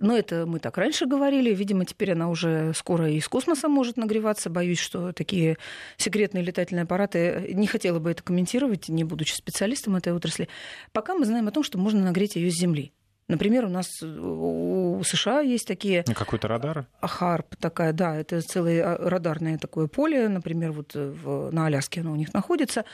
[0.01, 1.53] Но это мы так раньше говорили.
[1.53, 4.49] Видимо, теперь она уже скоро и из космоса может нагреваться.
[4.49, 5.59] Боюсь, что такие
[5.97, 7.51] секретные летательные аппараты...
[7.53, 10.49] Не хотела бы это комментировать, не будучи специалистом этой отрасли.
[10.93, 12.93] Пока мы знаем о том, что можно нагреть ее с Земли.
[13.29, 16.03] Например, у нас э, у США есть такие...
[16.03, 16.87] Какой-то радар?
[17.01, 22.13] ХАРП такая, да, это целое а, радарное такое поле, например, вот в, на Аляске оно
[22.13, 22.85] у них находится.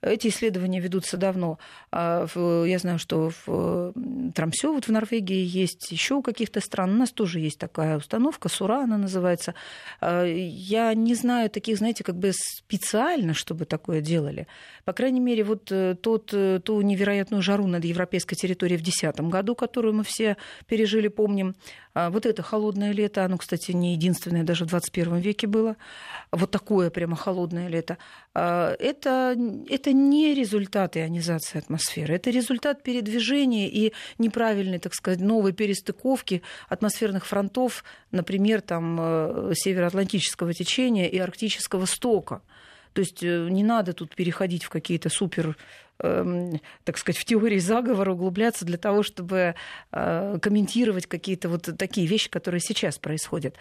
[0.00, 1.58] Эти исследования ведутся давно.
[1.90, 3.92] А я знаю, что в
[4.34, 8.48] Трамсе, вот в Норвегии есть еще у каких-то стран, у нас тоже есть такая установка,
[8.48, 9.54] СУРА она называется.
[10.00, 14.46] А, я не знаю таких, знаете, как бы специально, чтобы такое делали.
[14.84, 19.20] По крайней мере, вот э, тот, э, ту невероятную жару над европейской территорией в 2010
[19.30, 20.36] году, которую мы все
[20.66, 21.54] пережили, помним,
[21.94, 25.76] а вот это холодное лето, оно, кстати, не единственное, даже в 21 веке было,
[26.30, 27.98] вот такое прямо холодное лето,
[28.34, 29.36] а, это,
[29.68, 37.26] это не результат ионизации атмосферы, это результат передвижения и неправильной, так сказать, новой перестыковки атмосферных
[37.26, 42.42] фронтов, например, там, э, североатлантического течения и арктического стока.
[42.92, 45.56] То есть э, не надо тут переходить в какие-то супер
[45.98, 49.54] так сказать, в теории заговора углубляться для того, чтобы
[49.92, 53.56] э, комментировать какие-то вот такие вещи, которые сейчас происходят.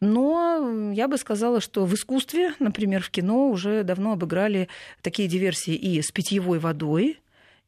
[0.00, 4.68] Но я бы сказала, что в искусстве, например, в кино уже давно обыграли
[5.02, 7.20] такие диверсии и с питьевой водой,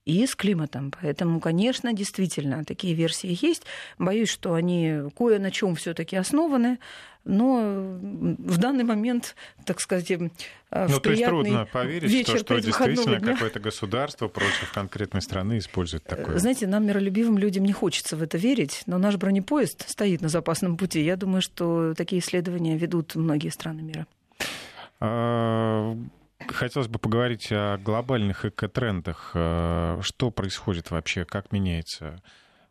[0.04, 0.92] и с климатом.
[1.00, 3.62] Поэтому, конечно, действительно, такие версии есть.
[3.98, 6.78] Боюсь, что они кое на чем все-таки основаны,
[7.24, 10.30] но в данный момент, так сказать, ну,
[10.70, 16.36] то есть трудно поверить, что, что действительно какое-то государство против конкретной страны использует такое.
[16.38, 20.76] Знаете, нам, миролюбивым людям, не хочется в это верить, но наш бронепоезд стоит на запасном
[20.76, 21.02] пути.
[21.02, 24.06] Я думаю, что такие исследования ведут многие страны мира.
[26.48, 29.30] Хотелось бы поговорить о глобальных экотрендах.
[29.34, 31.24] Э, что происходит вообще?
[31.24, 32.22] Как меняется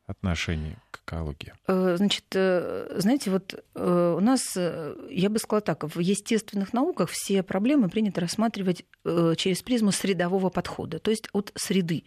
[0.06, 1.54] отношение к экологии?
[1.67, 7.41] Э, значит, э, знаете, вот у нас, я бы сказала так, в естественных науках все
[7.41, 12.04] проблемы принято рассматривать через призму средового подхода, то есть от среды.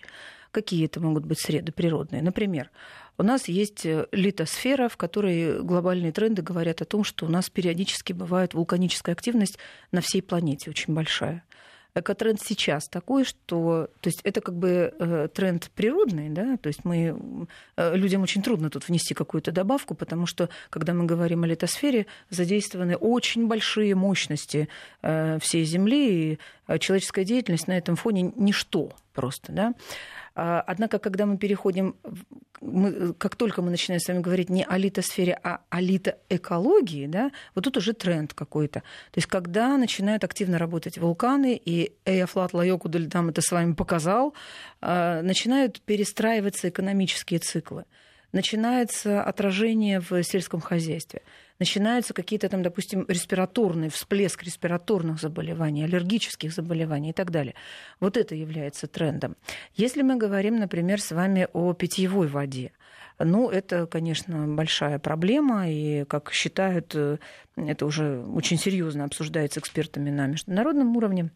[0.56, 2.22] Какие это могут быть среды природные?
[2.22, 2.70] Например,
[3.18, 8.14] у нас есть литосфера, в которой глобальные тренды говорят о том, что у нас периодически
[8.14, 9.58] бывает вулканическая активность
[9.92, 11.44] на всей планете очень большая
[12.00, 16.84] экотренд сейчас такой, что то есть это как бы э, тренд природный, да, то есть
[16.84, 21.46] мы э, людям очень трудно тут внести какую-то добавку, потому что когда мы говорим о
[21.46, 24.68] литосфере, задействованы очень большие мощности
[25.02, 26.38] э, всей Земли,
[26.68, 29.74] и человеческая деятельность на этом фоне ничто просто, да.
[30.38, 31.96] А, однако, когда мы переходим,
[32.61, 37.33] мы, как только мы начинаем с вами говорить не о литосфере, а о литоэкологии, да,
[37.55, 38.81] вот тут уже тренд какой-то.
[38.81, 44.35] То есть, когда начинают активно работать вулканы, и Эйафлат Лайокудаль нам это с вами показал,
[44.83, 47.87] а, начинают перестраиваться экономические циклы
[48.37, 51.22] начинается отражение в сельском хозяйстве
[51.59, 57.55] начинаются какие-то там, допустим, респираторные, всплеск респираторных заболеваний, аллергических заболеваний и так далее.
[57.99, 59.37] Вот это является трендом.
[59.75, 62.72] Если мы говорим, например, с вами о питьевой воде,
[63.18, 67.16] ну, это, конечно, большая проблема, и, как считают, э,
[67.57, 71.31] это уже очень серьезно обсуждается экспертами на международном уровне.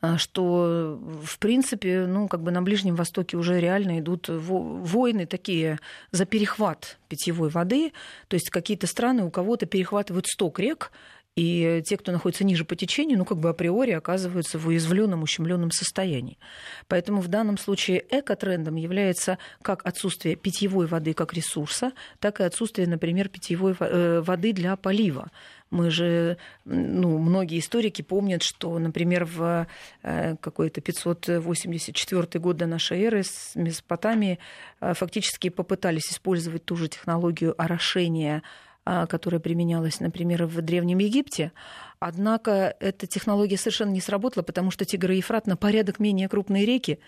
[0.00, 5.78] А, что, в принципе, ну, как бы на Ближнем Востоке уже реально идут войны такие
[6.10, 7.92] за перехват питьевой воды.
[8.28, 10.90] То есть какие-то страны у кого-то перехватывают сток рек,
[11.40, 15.70] и те, кто находится ниже по течению, ну, как бы априори оказываются в уязвленном, ущемленном
[15.70, 16.36] состоянии.
[16.86, 22.86] Поэтому в данном случае экотрендом является как отсутствие питьевой воды как ресурса, так и отсутствие,
[22.86, 25.30] например, питьевой э, воды для полива.
[25.70, 29.66] Мы же, ну, многие историки помнят, что, например, в
[30.02, 34.38] э, какой-то 584 год до нашей эры с Месопотамии
[34.82, 38.42] э, фактически попытались использовать ту же технологию орошения
[38.84, 41.52] которая применялась, например, в Древнем Египте.
[41.98, 46.64] Однако эта технология совершенно не сработала, потому что Тигр и Ефрат на порядок менее крупные
[46.64, 46.98] реки,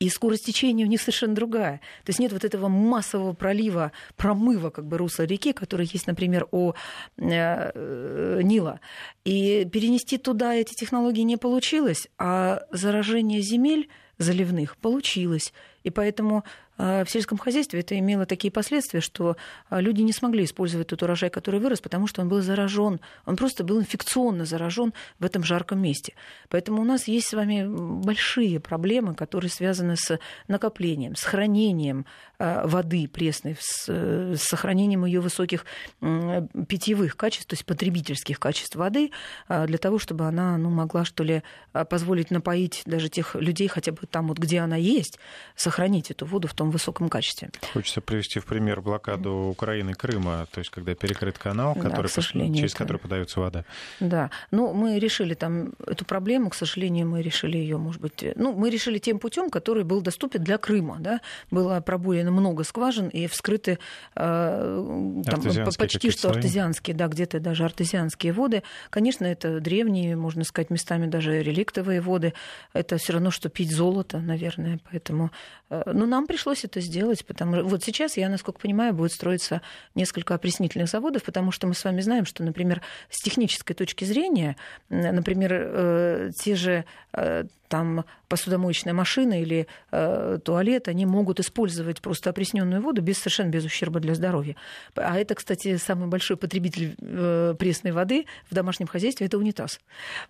[0.00, 1.80] и скорость течения у них совершенно другая.
[2.04, 6.46] То есть нет вот этого массового пролива, промыва как бы русла реки, который есть, например,
[6.52, 6.72] у
[7.16, 8.80] э, Нила.
[9.24, 13.88] И перенести туда эти технологии не получилось, а заражение земель
[14.18, 15.52] заливных получилось.
[15.82, 16.44] И поэтому а,
[16.78, 19.36] в сельском хозяйстве это имело такие последствия, что
[19.68, 23.00] а, люди не смогли использовать тот урожай, который вырос, потому что он был заражен.
[23.26, 26.14] Он просто был инфекционно заражен в этом жарком месте.
[26.48, 32.06] Поэтому у нас есть с вами большие проблемы, которые связаны с накоплением, с хранением
[32.38, 35.66] а, воды пресной, с сохранением ее высоких
[36.00, 39.10] питьевых качеств, то есть потребительских качеств воды,
[39.48, 41.42] для того, чтобы она ну, могла, что ли,
[41.90, 45.18] позволить напоить даже тех людей, хотя бы там, вот, где она есть,
[45.56, 47.50] сохранить эту воду в том самом высоком качестве.
[47.72, 52.74] Хочется привести в пример блокаду Украины Крыма, то есть когда перекрыт канал, который, да, через
[52.74, 52.78] это...
[52.78, 53.64] который подается вода.
[54.00, 58.52] Да, ну мы решили там эту проблему, к сожалению, мы решили ее, может быть, ну
[58.52, 63.26] мы решили тем путем, который был доступен для Крыма, да, было пробурено много скважин и
[63.26, 63.78] вскрыты
[64.14, 65.42] э, там,
[65.78, 68.62] почти что артезианские, да, где-то даже артезианские воды.
[68.90, 72.32] Конечно, это древние, можно сказать, местами даже реликтовые воды.
[72.72, 75.30] Это все равно, что пить золото, наверное, поэтому
[75.70, 79.62] Э, но нам пришлось это сделать, потому что вот сейчас, я, насколько понимаю, будет строиться
[79.94, 84.56] несколько опреснительных заводов, потому что мы с вами знаем, что, например, с технической точки зрения,
[84.88, 92.30] например, э, те же э, там посудомоечная машина или э, туалет, они могут использовать просто
[92.30, 94.56] опресненную воду без совершенно без ущерба для здоровья.
[94.94, 99.80] А это, кстати, самый большой потребитель э, пресной воды в домашнем хозяйстве это унитаз.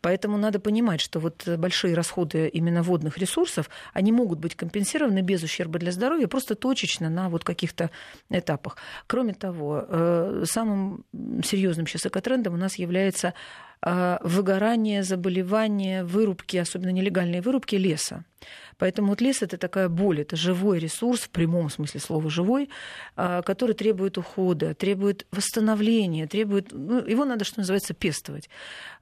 [0.01, 5.43] Поэтому надо понимать, что вот большие расходы именно водных ресурсов, они могут быть компенсированы без
[5.43, 7.91] ущерба для здоровья, просто точечно на вот каких-то
[8.31, 8.77] этапах.
[9.07, 11.05] Кроме того, э, самым
[11.45, 13.35] серьезным сейчас экотрендом у нас является
[13.81, 18.25] а, выгорание, заболевания, вырубки, особенно нелегальные вырубки леса.
[18.79, 22.71] Поэтому вот лес это такая боль, это живой ресурс, в прямом смысле слова живой,
[23.17, 28.49] а, который требует ухода, требует восстановления, требует, ну, его надо, что называется, пестовать.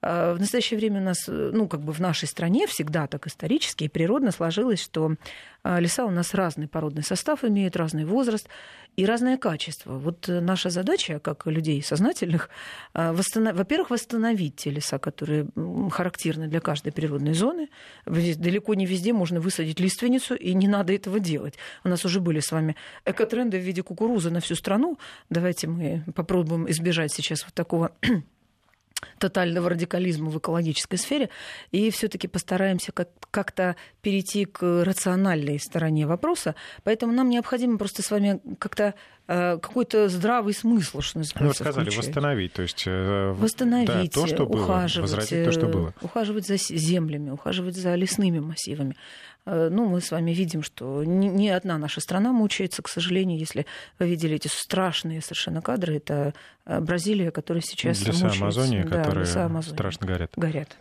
[0.01, 3.85] А, в настоящее время у нас, ну, как бы в нашей стране всегда так исторически
[3.85, 5.15] и природно сложилось, что
[5.63, 8.49] а, леса у нас разный породный состав имеют, разный возраст
[8.97, 9.99] и разное качество.
[9.99, 12.49] Вот наша задача, как людей сознательных,
[12.95, 13.55] восстанов...
[13.55, 15.49] во-первых, восстановить те леса, которые
[15.91, 17.69] характерны для каждой природной зоны.
[18.07, 21.55] Далеко не везде можно высадить высадить лиственницу, и не надо этого делать.
[21.85, 24.99] У нас уже были с вами экотренды в виде кукурузы на всю страну.
[25.31, 27.91] Давайте мы попробуем избежать сейчас вот такого
[29.19, 31.29] тотального радикализма в экологической сфере,
[31.73, 36.55] и все-таки постараемся как-то перейти к рациональной стороне вопроса.
[36.85, 38.95] Поэтому нам необходимо просто с вами как-то
[39.27, 41.43] какой-то здравый смысл, что называется.
[41.43, 42.07] Ну, вы сказали, включать.
[42.07, 45.89] восстановить, то есть э, восстановить, да, то, что было, ухаживать, то, что было.
[46.01, 48.97] Э, ухаживать за землями, ухаживать за лесными массивами.
[49.45, 53.65] Ну, мы с вами видим, что ни одна наша страна мучается, к сожалению, если
[54.01, 58.43] вы видели эти страшные совершенно кадры, это Бразилия, которая сейчас Леса мучается.
[58.43, 59.77] Амазонии, да, которые Амазонии.
[59.77, 60.33] страшно горят.
[60.35, 60.77] Горят.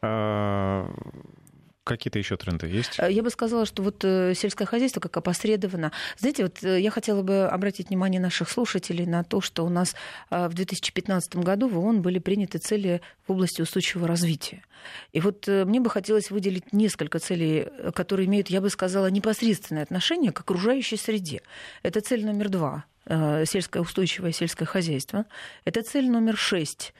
[0.00, 0.90] А,
[1.84, 3.00] Какие-то еще тренды есть?
[3.00, 5.90] Э, я бы сказала, что вот э, сельское хозяйство как опосредованно.
[6.16, 9.96] Знаете, вот э, я хотела бы обратить внимание наших слушателей на то, что у нас
[10.30, 14.62] в 2015 году в ООН были приняты цели в области устойчивого развития.
[15.12, 20.30] И вот мне бы хотелось выделить несколько целей, которые имеют, я бы сказала, непосредственное отношение
[20.30, 21.42] к окружающей среде.
[21.82, 22.84] Это цель номер два
[23.44, 25.26] сельское устойчивое сельское хозяйство.
[25.64, 26.94] Это цель номер шесть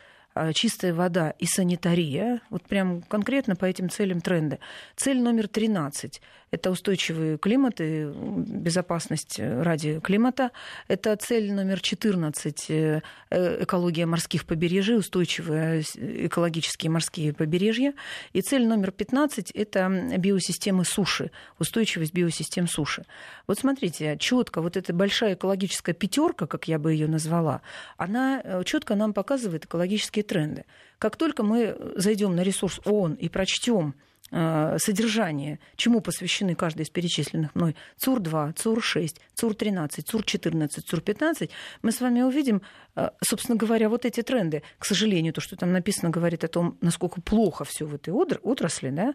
[0.54, 4.58] чистая вода и санитария, вот прям конкретно по этим целям тренды.
[4.96, 6.20] Цель номер 13
[6.52, 10.50] это устойчивый климат и безопасность ради климата.
[10.86, 13.00] Это цель номер 14 э,
[13.30, 15.80] экология морских побережий, устойчивые
[16.26, 17.94] экологические морские побережья.
[18.34, 19.88] И цель номер 15 это
[20.18, 23.06] биосистемы суши, устойчивость биосистем суши.
[23.46, 27.62] Вот смотрите, четко вот эта большая экологическая пятерка, как я бы ее назвала,
[27.96, 30.66] она э, четко нам показывает экологические тренды.
[30.98, 36.90] Как только мы зайдем на ресурс ООН и прочтем Э, содержание, чему посвящены каждый из
[36.90, 41.50] перечисленных мной ЦУР-2, ЦУР-6, ЦУР-13, ЦУР-14, ЦУР-15,
[41.82, 42.62] мы с вами увидим,
[42.96, 44.62] э, собственно говоря, вот эти тренды.
[44.78, 48.90] К сожалению, то, что там написано, говорит о том, насколько плохо все в этой отрасли,
[48.90, 49.14] да,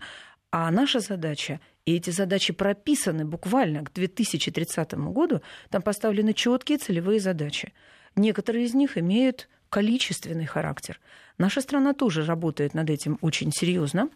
[0.51, 7.19] а наша задача, и эти задачи прописаны буквально к 2030 году, там поставлены четкие целевые
[7.19, 7.73] задачи.
[8.15, 10.99] Некоторые из них имеют количественный характер.
[11.37, 14.09] Наша страна тоже работает над этим очень серьезно.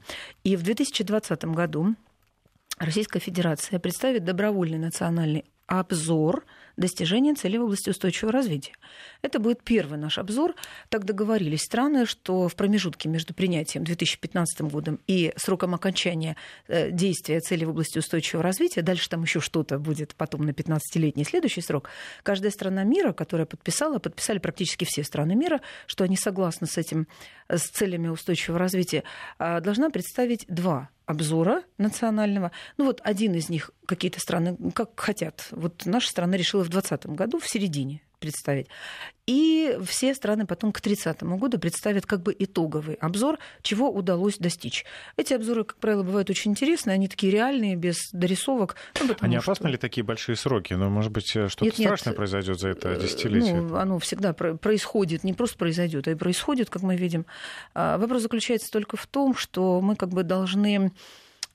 [0.44, 1.94] И в 2020 году
[2.80, 6.46] Российская Федерация представит добровольный национальный обзор
[6.78, 8.74] достижения целей в области устойчивого развития.
[9.22, 10.56] Это будет первый наш обзор.
[10.90, 16.36] Так договорились страны, что в промежутке между принятием 2015 годом и сроком окончания
[16.68, 21.24] э, действия целей в области устойчивого развития, дальше там еще что-то будет потом на 15-летний
[21.24, 21.90] следующий срок,
[22.24, 27.08] каждая страна мира, которая подписала, подписали практически все страны мира, что они согласны с этим,
[27.50, 29.04] с целями устойчивого развития,
[29.38, 32.52] а, должна представить два обзора национального.
[32.78, 35.48] Ну вот один из них какие-то страны как хотят.
[35.52, 38.68] Вот наша страна решила в 2020 году, в середине представить.
[39.28, 44.86] И все страны потом к 30 году представят как бы итоговый обзор, чего удалось достичь.
[45.18, 48.76] Эти обзоры, как правило, бывают очень интересные, они такие реальные, без дорисовок.
[49.02, 49.72] Ну, а не опасны что...
[49.72, 50.74] ли такие большие сроки?
[50.74, 53.62] Ну, может быть, что-то нет, страшное нет, произойдет за это э, десятилетие?
[53.62, 57.26] Ну, оно всегда происходит, не просто произойдет, а и происходит, как мы видим.
[57.74, 60.92] А, вопрос заключается только в том, что мы как бы должны Э,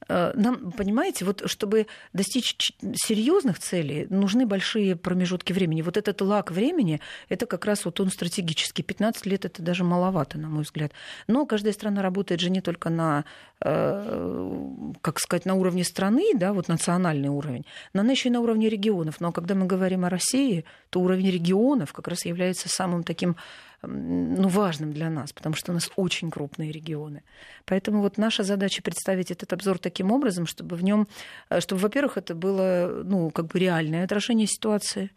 [0.09, 5.83] нам, понимаете, вот чтобы достичь серьезных целей, нужны большие промежутки времени.
[5.83, 8.83] Вот этот лак времени, это как раз вот он стратегический.
[8.83, 10.93] 15 лет это даже маловато, на мой взгляд.
[11.27, 13.25] Но каждая страна работает же не только на,
[13.61, 18.41] э, как сказать, на уровне страны, да, вот национальный уровень, но она еще и на
[18.41, 19.21] уровне регионов.
[19.21, 23.37] Но когда мы говорим о России, то уровень регионов как раз является самым таким
[23.83, 27.23] ну, важным для нас, потому что у нас очень крупные регионы.
[27.65, 31.09] Поэтому вот наша задача представить этот обзор таким образом, чтобы в нем,
[31.51, 35.11] э, чтобы, во-первых, это было ну, как бы реальное отражение ситуации,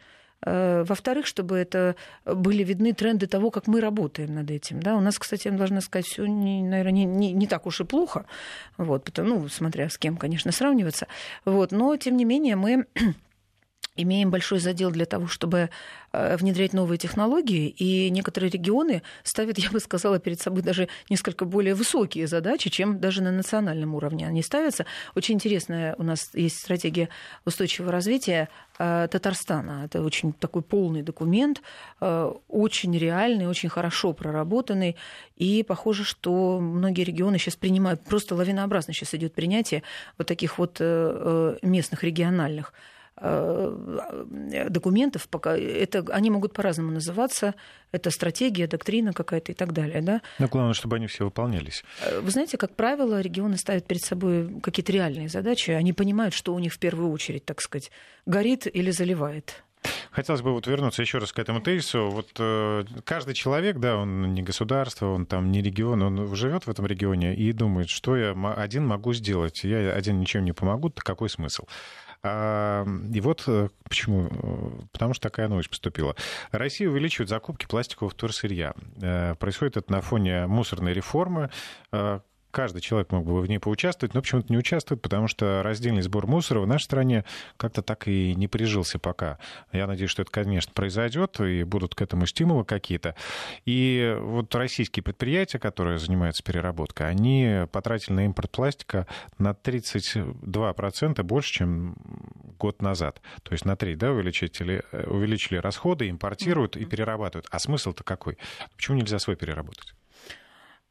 [0.45, 1.95] э, во-вторых, чтобы это
[2.25, 4.81] были видны тренды того, как мы работаем над этим.
[4.81, 4.95] Да?
[4.95, 8.25] У нас, кстати, я должна сказать, все, наверное, не, не, не так уж и плохо,
[8.77, 11.07] вот, потому, ну, смотря с кем, конечно, сравниваться.
[11.45, 12.85] Вот, но, тем не менее, мы
[14.01, 15.69] имеем большой задел для того, чтобы
[16.11, 21.45] э, внедрять новые технологии, и некоторые регионы ставят, я бы сказала, перед собой даже несколько
[21.45, 24.85] более высокие задачи, чем даже на национальном уровне они ставятся.
[25.15, 27.09] Очень интересная у нас есть стратегия
[27.45, 29.83] устойчивого развития э, Татарстана.
[29.85, 31.61] Это очень такой полный документ,
[32.01, 34.95] э, очень реальный, очень хорошо проработанный,
[35.35, 39.83] и похоже, что многие регионы сейчас принимают, просто лавинообразно сейчас идет принятие
[40.17, 42.73] вот таких вот местных региональных
[43.21, 47.55] документов, пока это, они могут по-разному называться,
[47.91, 50.01] это стратегия, доктрина какая-то и так далее.
[50.01, 50.21] Да?
[50.39, 51.83] Но главное, чтобы они все выполнялись.
[52.01, 56.53] Э, вы знаете, как правило, регионы ставят перед собой какие-то реальные задачи, они понимают, что
[56.53, 57.91] у них в первую очередь, так сказать,
[58.25, 59.63] горит или заливает.
[60.11, 62.09] Хотелось бы вот вернуться еще раз к этому тезису.
[62.09, 66.69] Вот э, каждый человек, да, он не государство, он там не регион, он живет в
[66.69, 69.63] этом регионе и думает, что я один могу сделать.
[69.63, 71.65] Я один ничем не помогу, то какой смысл?
[72.21, 74.27] А, и вот э, почему.
[74.29, 76.15] Э, потому что такая новость поступила.
[76.51, 78.73] Россия увеличивает закупки пластикового вторсырья.
[79.01, 81.49] Э, происходит это на фоне мусорной реформы,
[82.51, 86.27] каждый человек мог бы в ней поучаствовать, но почему-то не участвует, потому что раздельный сбор
[86.27, 87.25] мусора в нашей стране
[87.57, 89.39] как-то так и не прижился пока.
[89.71, 93.15] Я надеюсь, что это, конечно, произойдет, и будут к этому стимулы какие-то.
[93.65, 101.53] И вот российские предприятия, которые занимаются переработкой, они потратили на импорт пластика на 32% больше,
[101.53, 101.95] чем
[102.57, 103.21] год назад.
[103.43, 107.47] То есть на 3, да, увеличили, увеличили расходы, импортируют и перерабатывают.
[107.51, 108.37] А смысл-то какой?
[108.75, 109.93] Почему нельзя свой переработать?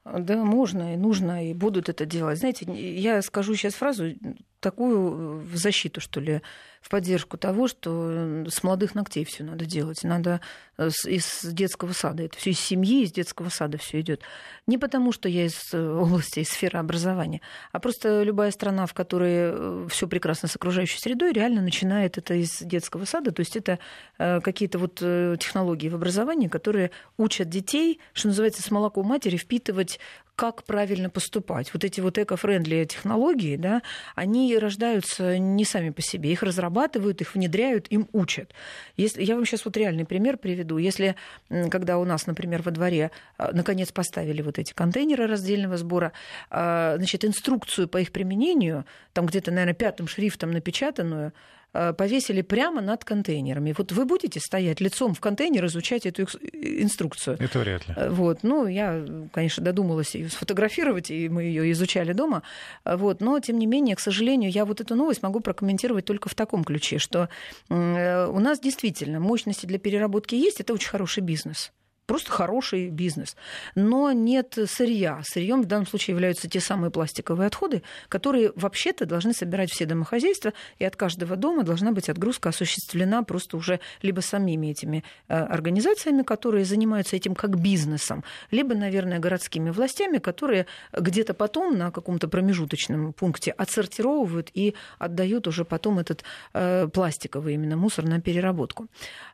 [0.04, 2.38] Да, можно и нужно, и будут это делать.
[2.38, 4.14] Знаете, я скажу сейчас фразу
[4.60, 6.42] такую в защиту, что ли,
[6.80, 10.04] в поддержку того, что с молодых ногтей все надо делать.
[10.04, 10.40] Надо
[10.76, 12.24] э, из детского сада.
[12.24, 14.22] Это все из семьи, из детского сада все идет.
[14.66, 17.40] Не потому, что я из э, области, из сферы образования,
[17.72, 22.34] а просто любая страна, в которой э, все прекрасно с окружающей средой, реально начинает это
[22.34, 23.32] из детского сада.
[23.32, 23.78] То есть это
[24.16, 30.00] какие-то вот технологии в образовании, которые учат детей, что называется, с молоком матери впитывать
[30.38, 31.74] как правильно поступать.
[31.74, 33.82] Вот эти вот эко-френдли технологии, да,
[34.14, 36.30] они рождаются не сами по себе.
[36.30, 38.54] Их разрабатывают, их внедряют, им учат.
[38.96, 40.78] Если, я вам сейчас вот реальный пример приведу.
[40.78, 41.16] Если,
[41.48, 46.12] когда у нас, например, во дворе а, наконец поставили вот эти контейнеры раздельного сбора,
[46.50, 48.84] а, значит, инструкцию по их применению,
[49.14, 51.32] там где-то, наверное, пятым шрифтом напечатанную,
[51.72, 53.74] повесили прямо над контейнерами.
[53.76, 57.36] Вот вы будете стоять лицом в контейнер, изучать эту инструкцию?
[57.40, 57.94] Это вряд ли.
[57.96, 58.38] Э, вот.
[58.42, 62.42] Ну, я, конечно, додумалась ее сфотографировать, и мы ее изучали дома.
[62.84, 63.20] Э, вот.
[63.20, 66.64] Но, тем не менее, к сожалению, я вот эту новость могу прокомментировать только в таком
[66.64, 67.28] ключе, что
[67.68, 71.72] у нас действительно мощности для переработки есть, это очень хороший бизнес
[72.08, 73.36] просто хороший бизнес.
[73.74, 75.20] Но нет сырья.
[75.22, 80.54] Сырьем в данном случае являются те самые пластиковые отходы, которые вообще-то должны собирать все домохозяйства,
[80.78, 86.22] и от каждого дома должна быть отгрузка осуществлена просто уже либо самими этими э, организациями,
[86.22, 93.12] которые занимаются этим как бизнесом, либо, наверное, городскими властями, которые где-то потом на каком-то промежуточном
[93.12, 98.86] пункте отсортировывают и отдают уже потом этот э, пластиковый именно мусор на переработку.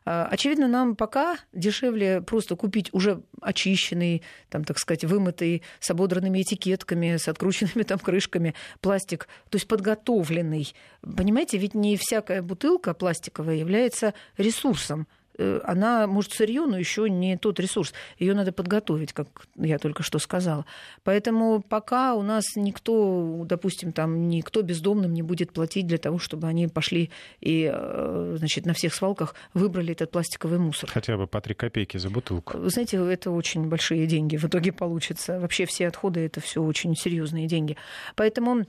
[0.05, 6.41] Э, очевидно, нам пока дешевле просто купить уже очищенный, там, так сказать, вымытый, с ободранными
[6.41, 10.73] этикетками, с открученными там крышками пластик, то есть подготовленный.
[11.01, 15.07] Понимаете, ведь не всякая бутылка пластиковая является ресурсом.
[15.37, 17.93] Э, она, может, сырье, но еще не тот ресурс.
[18.19, 20.65] Ее надо подготовить, как я только что сказала.
[21.03, 26.47] Поэтому пока у нас никто, допустим, там никто бездомным не будет платить для того, чтобы
[26.47, 27.09] они пошли
[27.41, 30.89] и, э, значит, на всех свалках выбрали этот пластиковый мусор.
[30.91, 32.57] Хотя бы по 3 копейки за бутылку.
[32.57, 35.39] Вы знаете, это очень большие деньги в итоге получится.
[35.39, 37.77] Вообще все отходы это все очень серьезные деньги.
[38.15, 38.65] Поэтому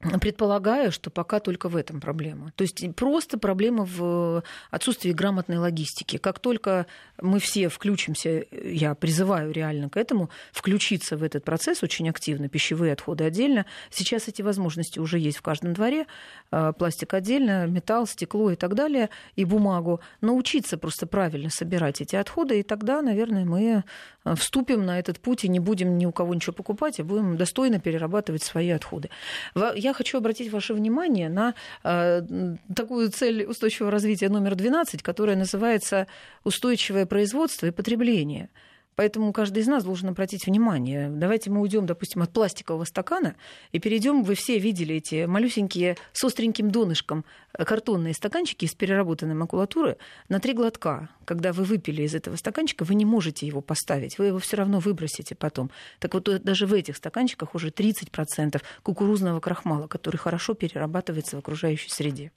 [0.00, 2.52] Предполагаю, что пока только в этом проблема.
[2.54, 6.18] То есть просто проблема в отсутствии грамотной логистики.
[6.18, 6.86] Как только
[7.20, 12.92] мы все включимся, я призываю реально к этому, включиться в этот процесс очень активно, пищевые
[12.92, 13.66] отходы отдельно.
[13.90, 16.06] Сейчас эти возможности уже есть в каждом дворе.
[16.52, 20.00] Э, пластик отдельно, металл, стекло и так далее, и бумагу.
[20.20, 23.82] Научиться просто правильно собирать эти отходы, и тогда, наверное, мы
[24.24, 27.36] э, вступим на этот путь и не будем ни у кого ничего покупать, а будем
[27.36, 29.10] достойно перерабатывать свои отходы.
[29.74, 32.22] Я хочу обратить ваше внимание на э,
[32.74, 36.06] такую цель устойчивого развития номер 12, которая называется
[36.44, 38.48] «Устойчивое производство и потребление».
[38.98, 41.08] Поэтому каждый из нас должен обратить внимание.
[41.08, 43.36] Давайте мы уйдем, допустим, от пластикового стакана
[43.70, 44.24] и перейдем.
[44.24, 50.52] Вы все видели эти малюсенькие с остреньким донышком картонные стаканчики из переработанной макулатуры на три
[50.52, 51.10] глотка.
[51.24, 54.18] Когда вы выпили из этого стаканчика, вы не можете его поставить.
[54.18, 55.70] Вы его все равно выбросите потом.
[56.00, 61.90] Так вот, даже в этих стаканчиках уже 30% кукурузного крахмала, который хорошо перерабатывается в окружающей
[61.90, 62.32] среде.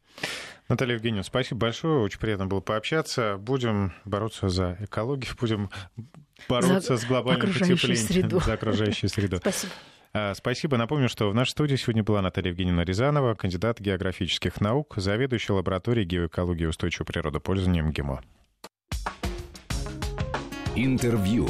[0.70, 2.00] Наталья Евгеньевна, спасибо большое.
[2.00, 3.38] Очень приятно было пообщаться.
[3.38, 5.70] Будем бороться за экологию, будем
[6.48, 8.08] бороться за с глобальным потеплением.
[8.08, 8.40] Среду.
[8.40, 9.38] За окружающую среду.
[9.38, 9.74] Спасибо.
[10.14, 10.78] А, спасибо.
[10.78, 16.06] Напомню, что в нашей студии сегодня была Наталья Евгеньевна Рязанова, кандидат географических наук, заведующая лабораторией
[16.06, 18.22] геоэкологии и устойчивого природопользования МГИМО.
[20.76, 21.50] Интервью.